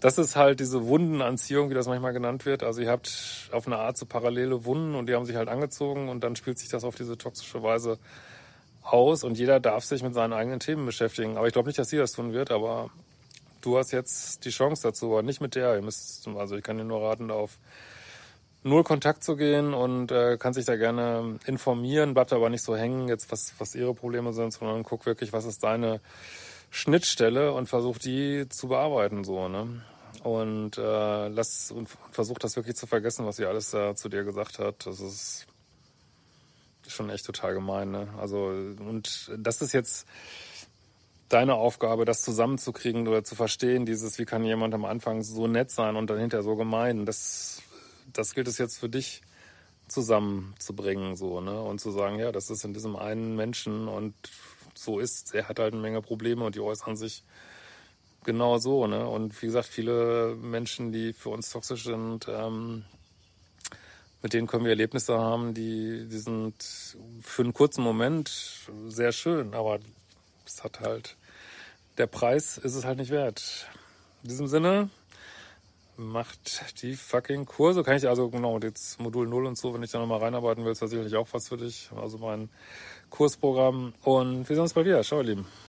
Das 0.00 0.18
ist 0.18 0.36
halt 0.36 0.60
diese 0.60 0.86
Wundenanziehung, 0.86 1.70
wie 1.70 1.74
das 1.74 1.86
manchmal 1.86 2.12
genannt 2.12 2.46
wird. 2.46 2.62
Also 2.62 2.80
ihr 2.80 2.90
habt 2.90 3.48
auf 3.52 3.66
eine 3.66 3.78
Art 3.78 3.96
so 3.96 4.06
parallele 4.06 4.64
Wunden 4.64 4.94
und 4.94 5.08
die 5.08 5.14
haben 5.14 5.24
sich 5.24 5.36
halt 5.36 5.48
angezogen 5.48 6.08
und 6.08 6.24
dann 6.24 6.36
spielt 6.36 6.58
sich 6.58 6.68
das 6.68 6.84
auf 6.84 6.94
diese 6.94 7.16
toxische 7.16 7.62
Weise 7.62 7.98
aus 8.82 9.24
und 9.24 9.38
jeder 9.38 9.60
darf 9.60 9.84
sich 9.84 10.02
mit 10.02 10.14
seinen 10.14 10.32
eigenen 10.32 10.60
Themen 10.60 10.86
beschäftigen. 10.86 11.36
Aber 11.36 11.46
ich 11.46 11.52
glaube 11.52 11.68
nicht, 11.68 11.78
dass 11.78 11.90
sie 11.90 11.98
das 11.98 12.12
tun 12.12 12.32
wird, 12.32 12.50
aber 12.50 12.90
du 13.60 13.78
hast 13.78 13.92
jetzt 13.92 14.44
die 14.44 14.50
Chance 14.50 14.82
dazu, 14.82 15.12
aber 15.12 15.22
nicht 15.22 15.40
mit 15.40 15.54
der. 15.54 15.76
Ihr 15.76 15.82
müsst, 15.82 16.26
also 16.28 16.56
ich 16.56 16.62
kann 16.62 16.78
dir 16.78 16.84
nur 16.84 17.02
raten, 17.02 17.30
auf 17.30 17.58
null 18.62 18.84
Kontakt 18.84 19.24
zu 19.24 19.36
gehen 19.36 19.72
und 19.72 20.12
äh, 20.12 20.36
kann 20.36 20.52
sich 20.52 20.66
da 20.66 20.76
gerne 20.76 21.38
informieren, 21.46 22.14
bleibt 22.14 22.32
aber 22.32 22.50
nicht 22.50 22.62
so 22.62 22.76
hängen, 22.76 23.08
jetzt 23.08 23.32
was, 23.32 23.54
was 23.58 23.74
ihre 23.74 23.94
Probleme 23.94 24.32
sind, 24.32 24.52
sondern 24.52 24.82
guck 24.82 25.06
wirklich, 25.06 25.32
was 25.32 25.44
ist 25.44 25.64
deine 25.64 26.00
Schnittstelle 26.70 27.52
und 27.52 27.68
versuch 27.68 27.98
die 27.98 28.48
zu 28.48 28.68
bearbeiten 28.68 29.24
so, 29.24 29.48
ne? 29.48 29.82
Und 30.22 30.76
äh, 30.76 31.28
lass 31.28 31.70
und 31.70 31.88
versuch 32.10 32.38
das 32.38 32.56
wirklich 32.56 32.76
zu 32.76 32.86
vergessen, 32.86 33.24
was 33.24 33.36
sie 33.36 33.46
alles 33.46 33.70
da 33.70 33.94
zu 33.94 34.08
dir 34.10 34.24
gesagt 34.24 34.58
hat. 34.58 34.86
Das 34.86 35.00
ist 35.00 35.46
schon 36.86 37.08
echt 37.08 37.24
total 37.24 37.54
gemein, 37.54 37.90
ne? 37.90 38.08
Also 38.18 38.46
und 38.46 39.30
das 39.38 39.62
ist 39.62 39.72
jetzt 39.72 40.06
deine 41.30 41.54
Aufgabe, 41.54 42.04
das 42.04 42.22
zusammenzukriegen 42.22 43.08
oder 43.08 43.24
zu 43.24 43.34
verstehen, 43.34 43.86
dieses, 43.86 44.18
wie 44.18 44.26
kann 44.26 44.44
jemand 44.44 44.74
am 44.74 44.84
Anfang 44.84 45.22
so 45.22 45.46
nett 45.46 45.70
sein 45.70 45.96
und 45.96 46.10
dann 46.10 46.18
hinterher 46.18 46.42
so 46.42 46.56
gemein. 46.56 47.06
Das, 47.06 47.62
das 48.12 48.34
gilt 48.34 48.48
es 48.48 48.58
jetzt 48.58 48.78
für 48.78 48.88
dich 48.88 49.22
zusammenzubringen, 49.88 51.16
so, 51.16 51.40
ne? 51.40 51.60
Und 51.62 51.80
zu 51.80 51.90
sagen, 51.92 52.18
ja, 52.18 52.32
das 52.32 52.50
ist 52.50 52.64
in 52.64 52.74
diesem 52.74 52.96
einen 52.96 53.36
Menschen 53.36 53.88
und 53.88 54.14
so 54.74 54.98
ist, 54.98 55.34
er 55.34 55.48
hat 55.48 55.58
halt 55.58 55.72
eine 55.72 55.82
Menge 55.82 56.02
Probleme 56.02 56.44
und 56.44 56.54
die 56.54 56.60
äußern 56.60 56.96
sich 56.96 57.24
genau 58.24 58.58
so, 58.58 58.86
ne? 58.86 59.08
Und 59.08 59.40
wie 59.40 59.46
gesagt, 59.46 59.68
viele 59.68 60.36
Menschen, 60.36 60.92
die 60.92 61.12
für 61.12 61.30
uns 61.30 61.50
toxisch 61.50 61.84
sind, 61.84 62.26
ähm, 62.28 62.84
mit 64.22 64.32
denen 64.32 64.48
können 64.48 64.64
wir 64.64 64.70
Erlebnisse 64.70 65.18
haben, 65.18 65.54
die, 65.54 66.06
die 66.08 66.18
sind 66.18 66.54
für 67.22 67.42
einen 67.42 67.54
kurzen 67.54 67.82
Moment 67.82 68.30
sehr 68.88 69.12
schön, 69.12 69.54
aber 69.54 69.78
es 70.44 70.62
hat 70.62 70.80
halt 70.80 71.16
der 72.00 72.06
Preis 72.06 72.56
ist 72.56 72.74
es 72.74 72.86
halt 72.86 72.96
nicht 72.96 73.10
wert. 73.10 73.68
In 74.22 74.30
diesem 74.30 74.46
Sinne, 74.46 74.88
macht 75.98 76.80
die 76.82 76.96
fucking 76.96 77.44
Kurse. 77.44 77.82
Kann 77.82 77.98
ich 77.98 78.08
also 78.08 78.30
genau, 78.30 78.58
jetzt 78.58 78.98
Modul 78.98 79.28
0 79.28 79.44
und 79.44 79.58
so, 79.58 79.74
wenn 79.74 79.82
ich 79.82 79.90
da 79.90 79.98
nochmal 79.98 80.20
reinarbeiten 80.20 80.64
will, 80.64 80.72
ist 80.72 80.80
das 80.80 80.88
sicherlich 80.88 81.14
auch 81.16 81.28
was 81.32 81.48
für 81.48 81.58
dich. 81.58 81.90
Also 81.94 82.16
mein 82.16 82.48
Kursprogramm. 83.10 83.92
Und 84.02 84.48
wir 84.48 84.56
sehen 84.56 84.62
uns 84.62 84.72
bald 84.72 84.86
wieder. 84.86 85.02
Ciao, 85.02 85.20
ihr 85.20 85.26
Lieben. 85.26 85.69